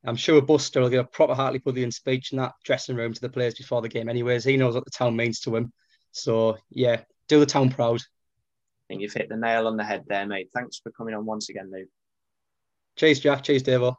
I'm 0.03 0.15
sure 0.15 0.41
Buster 0.41 0.81
will 0.81 0.89
give 0.89 1.05
a 1.05 1.07
proper 1.07 1.33
Hartlepoolian 1.33 1.93
speech 1.93 2.31
in 2.31 2.39
that 2.39 2.53
dressing 2.63 2.95
room 2.95 3.13
to 3.13 3.21
the 3.21 3.29
players 3.29 3.53
before 3.53 3.81
the 3.81 3.89
game, 3.89 4.09
anyways. 4.09 4.43
He 4.43 4.57
knows 4.57 4.73
what 4.73 4.85
the 4.85 4.91
town 4.91 5.15
means 5.15 5.39
to 5.41 5.55
him. 5.55 5.71
So, 6.11 6.57
yeah, 6.69 7.01
do 7.27 7.39
the 7.39 7.45
town 7.45 7.69
proud 7.69 8.01
think 8.91 9.01
you've 9.01 9.13
hit 9.13 9.29
the 9.29 9.37
nail 9.37 9.67
on 9.67 9.77
the 9.77 9.85
head 9.85 10.03
there, 10.07 10.27
mate. 10.27 10.49
Thanks 10.53 10.79
for 10.79 10.91
coming 10.91 11.15
on 11.15 11.25
once 11.25 11.47
again, 11.47 11.71
Luke. 11.71 11.87
Cheers, 12.97 13.21
Jack. 13.21 13.43
Cheers, 13.43 13.63
Davo. 13.63 13.95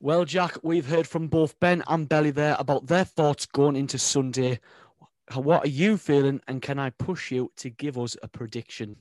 Well, 0.00 0.24
Jack, 0.24 0.56
we've 0.64 0.88
heard 0.88 1.06
from 1.06 1.28
both 1.28 1.58
Ben 1.60 1.84
and 1.86 2.08
Belly 2.08 2.32
there 2.32 2.56
about 2.58 2.88
their 2.88 3.04
thoughts 3.04 3.46
going 3.46 3.76
into 3.76 3.96
Sunday. 3.96 4.58
what 5.34 5.64
are 5.64 5.68
you 5.68 5.96
feeling? 5.96 6.40
And 6.48 6.60
can 6.60 6.80
I 6.80 6.90
push 6.90 7.30
you 7.30 7.52
to 7.58 7.70
give 7.70 7.96
us 7.96 8.16
a 8.24 8.28
prediction? 8.28 8.96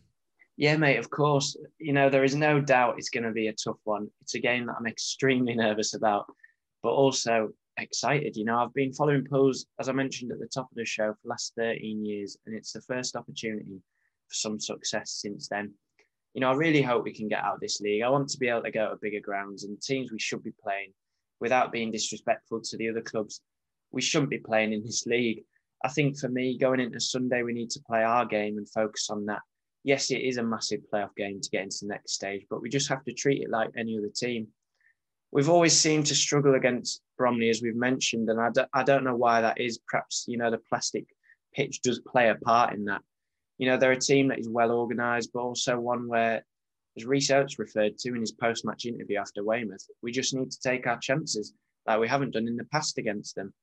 Yeah, 0.56 0.78
mate, 0.78 0.98
of 0.98 1.10
course. 1.10 1.58
You 1.80 1.94
know, 1.94 2.12
there 2.12 2.24
is 2.24 2.36
no 2.36 2.62
doubt 2.62 2.96
it's 2.98 3.10
going 3.10 3.24
to 3.24 3.32
be 3.32 3.48
a 3.48 3.54
tough 3.54 3.80
one. 3.86 4.08
It's 4.22 4.36
a 4.36 4.40
game 4.40 4.68
that 4.68 4.76
I'm 4.78 4.86
extremely 4.86 5.56
nervous 5.66 5.96
about, 5.96 6.28
but 6.84 6.90
also 6.90 7.50
excited. 7.78 8.38
You 8.38 8.46
know, 8.46 8.60
I've 8.60 8.74
been 8.76 8.94
following 8.94 9.26
Pools, 9.26 9.66
as 9.80 9.90
I 9.90 9.94
mentioned 9.94 10.32
at 10.32 10.40
the 10.40 10.48
top 10.48 10.70
of 10.70 10.76
the 10.76 10.86
show, 10.86 11.12
for 11.14 11.20
the 11.24 11.30
last 11.30 11.54
13 11.58 12.06
years, 12.06 12.38
and 12.46 12.56
it's 12.56 12.74
the 12.74 12.82
first 12.82 13.16
opportunity 13.16 13.64
for 13.66 13.99
some 14.32 14.60
success 14.60 15.12
since 15.12 15.48
then. 15.48 15.74
You 16.34 16.42
know, 16.42 16.52
I 16.52 16.56
really 16.56 16.82
hope 16.82 17.04
we 17.04 17.14
can 17.14 17.28
get 17.28 17.44
out 17.44 17.56
of 17.56 17.60
this 17.60 17.82
league. 17.82 18.04
I 18.04 18.10
want 18.10 18.30
to 18.30 18.38
be 18.38 18.48
able 18.48 18.64
to 18.64 18.72
go 18.72 18.90
to 18.90 18.98
bigger 19.02 19.20
grounds 19.20 19.64
and 19.64 19.82
teams 19.82 20.12
we 20.12 20.20
should 20.20 20.44
be 20.44 20.54
playing 20.64 20.94
without 21.40 21.72
being 21.72 21.92
disrespectful 21.92 22.62
to 22.62 22.78
the 22.78 22.90
other 22.90 23.02
clubs. 23.02 23.42
We 23.92 24.02
shouldn't 24.02 24.30
be 24.30 24.38
playing 24.38 24.74
in 24.74 24.84
this 24.84 25.06
league. 25.06 25.44
I 25.84 25.90
think 25.90 26.20
for 26.20 26.30
me, 26.30 26.58
going 26.58 26.80
into 26.80 27.00
Sunday, 27.00 27.42
we 27.42 27.54
need 27.54 27.70
to 27.72 27.82
play 27.88 28.04
our 28.04 28.26
game 28.26 28.58
and 28.58 28.70
focus 28.70 29.10
on 29.10 29.26
that 29.26 29.42
yes, 29.84 30.12
it 30.12 30.22
is 30.22 30.38
a 30.38 30.44
massive 30.44 30.82
playoff 30.92 31.16
game 31.16 31.40
to 31.42 31.50
get 31.50 31.64
into 31.64 31.80
the 31.82 31.88
next 31.88 32.14
stage, 32.14 32.46
but 32.50 32.62
we 32.62 32.70
just 32.70 32.90
have 32.90 33.04
to 33.06 33.14
treat 33.14 33.42
it 33.42 33.50
like 33.50 33.70
any 33.78 33.98
other 33.98 34.12
team. 34.14 34.48
We've 35.32 35.50
always 35.50 35.78
seemed 35.78 36.08
to 36.08 36.16
struggle 36.16 36.56
against 36.56 37.02
Bromley, 37.18 37.50
as 37.50 37.62
we've 37.62 37.76
mentioned, 37.76 38.30
and 38.30 38.40
I 38.40 38.50
don't, 38.50 38.70
I 38.74 38.84
don't 38.84 39.04
know 39.04 39.16
why 39.16 39.42
that 39.42 39.62
is. 39.62 39.80
Perhaps, 39.88 40.26
you 40.28 40.38
know, 40.38 40.50
the 40.50 40.58
plastic 40.58 41.06
pitch 41.54 41.82
does 41.82 42.00
play 42.00 42.30
a 42.30 42.36
part 42.36 42.74
in 42.74 42.86
that. 42.86 43.02
You 43.60 43.68
know, 43.68 43.78
they're 43.78 43.92
a 43.92 44.00
team 44.00 44.30
that 44.30 44.40
is 44.40 44.50
well 44.50 44.72
organised, 44.72 45.32
but 45.34 45.42
also 45.42 45.80
one 45.80 46.08
where, 46.08 46.44
as 46.98 47.06
Research 47.06 47.60
referred 47.60 47.98
to 48.00 48.10
in 48.16 48.22
his 48.22 48.32
post 48.32 48.66
match 48.66 48.86
interview 48.86 49.20
after 49.20 49.44
Weymouth, 49.44 49.86
we 50.02 50.12
just 50.12 50.34
need 50.34 50.50
to 50.50 50.62
take 50.62 50.88
our 50.88 50.98
chances 50.98 51.54
like 51.86 52.00
we 52.00 52.08
haven't 52.08 52.32
done 52.32 52.48
in 52.48 52.56
the 52.56 52.64
past 52.66 52.98
against 52.98 53.36
them. 53.36 53.54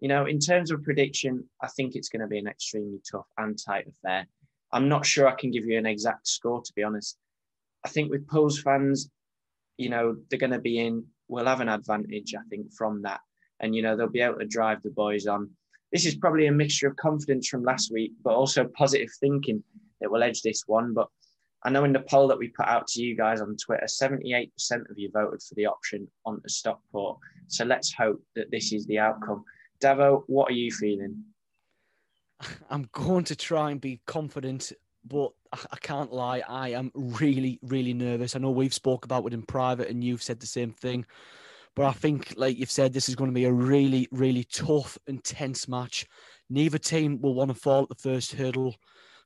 You 0.00 0.08
know, 0.08 0.26
in 0.26 0.38
terms 0.38 0.70
of 0.70 0.84
prediction, 0.84 1.42
I 1.62 1.68
think 1.68 1.94
it's 1.94 2.10
going 2.10 2.20
to 2.20 2.26
be 2.26 2.38
an 2.38 2.46
extremely 2.46 3.00
tough 3.10 3.26
and 3.38 3.58
tight 3.58 3.88
affair. 3.88 4.26
I'm 4.72 4.88
not 4.88 5.06
sure 5.06 5.26
I 5.26 5.34
can 5.34 5.50
give 5.50 5.64
you 5.64 5.78
an 5.78 5.86
exact 5.86 6.28
score, 6.28 6.60
to 6.62 6.72
be 6.74 6.82
honest. 6.82 7.16
I 7.84 7.88
think 7.88 8.10
with 8.10 8.28
Pools 8.28 8.60
fans, 8.60 9.10
you 9.78 9.88
know, 9.88 10.16
they're 10.28 10.38
going 10.38 10.50
to 10.50 10.58
be 10.58 10.80
in, 10.80 11.04
we'll 11.28 11.46
have 11.46 11.60
an 11.60 11.68
advantage, 11.68 12.34
I 12.34 12.42
think, 12.50 12.72
from 12.72 13.02
that. 13.02 13.20
And, 13.60 13.74
you 13.74 13.82
know, 13.82 13.96
they'll 13.96 14.08
be 14.08 14.20
able 14.20 14.38
to 14.38 14.46
drive 14.46 14.82
the 14.82 14.90
boys 14.90 15.26
on. 15.26 15.50
This 15.92 16.06
is 16.06 16.16
probably 16.16 16.46
a 16.46 16.52
mixture 16.52 16.88
of 16.88 16.96
confidence 16.96 17.48
from 17.48 17.62
last 17.62 17.92
week, 17.92 18.12
but 18.24 18.34
also 18.34 18.66
positive 18.76 19.08
thinking 19.20 19.62
that 20.00 20.10
will 20.10 20.22
edge 20.22 20.42
this 20.42 20.64
one. 20.66 20.92
But 20.94 21.08
I 21.62 21.70
know 21.70 21.84
in 21.84 21.92
the 21.92 22.00
poll 22.00 22.28
that 22.28 22.38
we 22.38 22.48
put 22.48 22.66
out 22.66 22.86
to 22.88 23.02
you 23.02 23.16
guys 23.16 23.40
on 23.40 23.56
Twitter, 23.56 23.86
78% 23.86 24.50
of 24.90 24.96
you 24.98 25.10
voted 25.12 25.42
for 25.42 25.54
the 25.54 25.66
option 25.66 26.06
on 26.24 26.40
the 26.42 26.48
Stockport. 26.48 27.18
So 27.48 27.64
let's 27.64 27.92
hope 27.92 28.22
that 28.34 28.50
this 28.50 28.72
is 28.72 28.86
the 28.86 28.98
outcome. 28.98 29.44
Davo, 29.80 30.22
what 30.26 30.50
are 30.50 30.54
you 30.54 30.70
feeling? 30.70 31.24
I'm 32.70 32.88
going 32.92 33.24
to 33.24 33.36
try 33.36 33.70
and 33.70 33.80
be 33.80 34.00
confident, 34.06 34.72
but 35.04 35.32
I 35.52 35.76
can't 35.80 36.12
lie. 36.12 36.42
I 36.46 36.70
am 36.70 36.90
really, 36.94 37.58
really 37.62 37.94
nervous. 37.94 38.36
I 38.36 38.38
know 38.38 38.50
we've 38.50 38.74
spoke 38.74 39.04
about 39.04 39.26
it 39.26 39.34
in 39.34 39.42
private, 39.42 39.88
and 39.88 40.02
you've 40.02 40.22
said 40.22 40.40
the 40.40 40.46
same 40.46 40.72
thing. 40.72 41.06
But 41.76 41.84
I 41.84 41.92
think, 41.92 42.32
like 42.36 42.56
you've 42.56 42.70
said, 42.70 42.94
this 42.94 43.10
is 43.10 43.14
going 43.14 43.30
to 43.30 43.34
be 43.34 43.44
a 43.44 43.52
really, 43.52 44.08
really 44.10 44.44
tough, 44.44 44.96
intense 45.06 45.68
match. 45.68 46.06
Neither 46.48 46.78
team 46.78 47.20
will 47.20 47.34
want 47.34 47.50
to 47.50 47.54
fall 47.54 47.82
at 47.82 47.90
the 47.90 47.94
first 47.94 48.32
hurdle. 48.32 48.74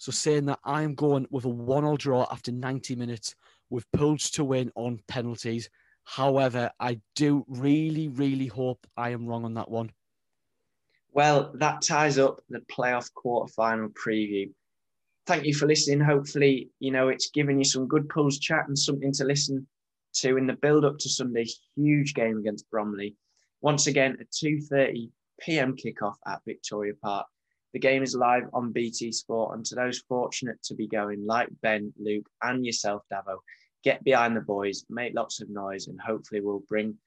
So, 0.00 0.10
saying 0.10 0.46
that, 0.46 0.58
I'm 0.64 0.96
going 0.96 1.28
with 1.30 1.44
a 1.44 1.48
one-all 1.48 1.96
draw 1.96 2.26
after 2.28 2.50
90 2.50 2.96
minutes, 2.96 3.36
with 3.70 3.90
Pools 3.92 4.30
to 4.32 4.44
win 4.44 4.72
on 4.74 4.98
penalties. 5.06 5.70
However, 6.02 6.72
I 6.80 7.00
do 7.14 7.44
really, 7.46 8.08
really 8.08 8.48
hope 8.48 8.84
I 8.96 9.10
am 9.10 9.26
wrong 9.26 9.44
on 9.44 9.54
that 9.54 9.70
one. 9.70 9.92
Well, 11.12 11.52
that 11.54 11.82
ties 11.82 12.18
up 12.18 12.40
the 12.48 12.60
playoff 12.60 13.10
quarterfinal 13.12 13.92
preview. 13.92 14.50
Thank 15.26 15.44
you 15.44 15.54
for 15.54 15.66
listening. 15.66 16.00
Hopefully, 16.00 16.70
you 16.80 16.90
know, 16.90 17.10
it's 17.10 17.30
given 17.30 17.58
you 17.58 17.64
some 17.64 17.86
good 17.86 18.08
Pools 18.08 18.40
chat 18.40 18.66
and 18.66 18.76
something 18.76 19.12
to 19.12 19.24
listen 19.24 19.68
to 20.14 20.37
in 20.37 20.46
the 20.46 20.55
build 20.55 20.85
up 20.85 20.99
to 20.99 21.09
Sunday's 21.09 21.61
huge 21.77 22.14
game 22.14 22.38
against 22.38 22.70
Bromley. 22.70 23.16
Once 23.61 23.87
again, 23.87 24.16
a 24.20 24.25
2:30 24.25 25.11
p.m. 25.40 25.77
kickoff 25.77 26.16
at 26.27 26.40
Victoria 26.46 26.94
Park. 27.03 27.27
The 27.73 27.79
game 27.79 28.03
is 28.03 28.16
live 28.16 28.49
on 28.53 28.73
BT 28.73 29.12
Sport, 29.12 29.57
and 29.57 29.64
to 29.66 29.75
those 29.75 30.01
fortunate 30.09 30.62
to 30.64 30.75
be 30.75 30.88
going, 30.88 31.25
like 31.25 31.49
Ben, 31.62 31.92
Luke, 31.99 32.29
and 32.42 32.66
yourself, 32.66 33.03
Davo, 33.12 33.38
get 33.85 34.03
behind 34.03 34.37
the 34.37 34.40
boys, 34.40 34.85
make 34.90 35.14
lots 35.14 35.40
of 35.40 35.49
noise, 35.49 35.87
and 35.87 36.01
hopefully 36.01 36.40
we'll 36.40 36.64
bring 36.68 36.99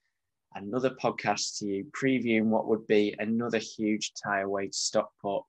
another 0.56 0.92
podcast 0.92 1.58
to 1.60 1.66
you 1.66 1.86
previewing 1.86 2.46
what 2.46 2.68
would 2.68 2.86
be 2.88 3.16
another 3.20 3.58
huge 3.58 4.14
tie 4.24 4.42
away 4.42 4.68
to 4.68 4.74
Stockport. 4.74 5.46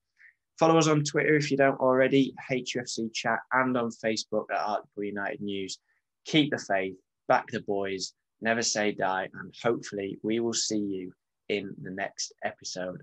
Follow 0.58 0.78
us 0.78 0.88
on 0.88 1.04
Twitter 1.04 1.36
if 1.36 1.50
you 1.50 1.56
don't 1.56 1.80
already, 1.80 2.34
HUFC 2.50 3.12
Chat, 3.12 3.40
and 3.52 3.76
on 3.76 3.90
Facebook 3.90 4.46
at 4.52 4.58
Hartlepool 4.58 5.04
United 5.04 5.40
News. 5.40 5.78
Keep 6.26 6.50
the 6.50 6.58
faith, 6.58 6.96
back 7.28 7.48
the 7.50 7.60
boys, 7.60 8.12
never 8.40 8.62
say 8.62 8.92
die, 8.92 9.28
and 9.34 9.54
hopefully 9.62 10.18
we 10.22 10.40
will 10.40 10.54
see 10.54 10.78
you 10.78 11.12
in 11.48 11.74
the 11.82 11.90
next 11.90 12.32
episode. 12.44 13.02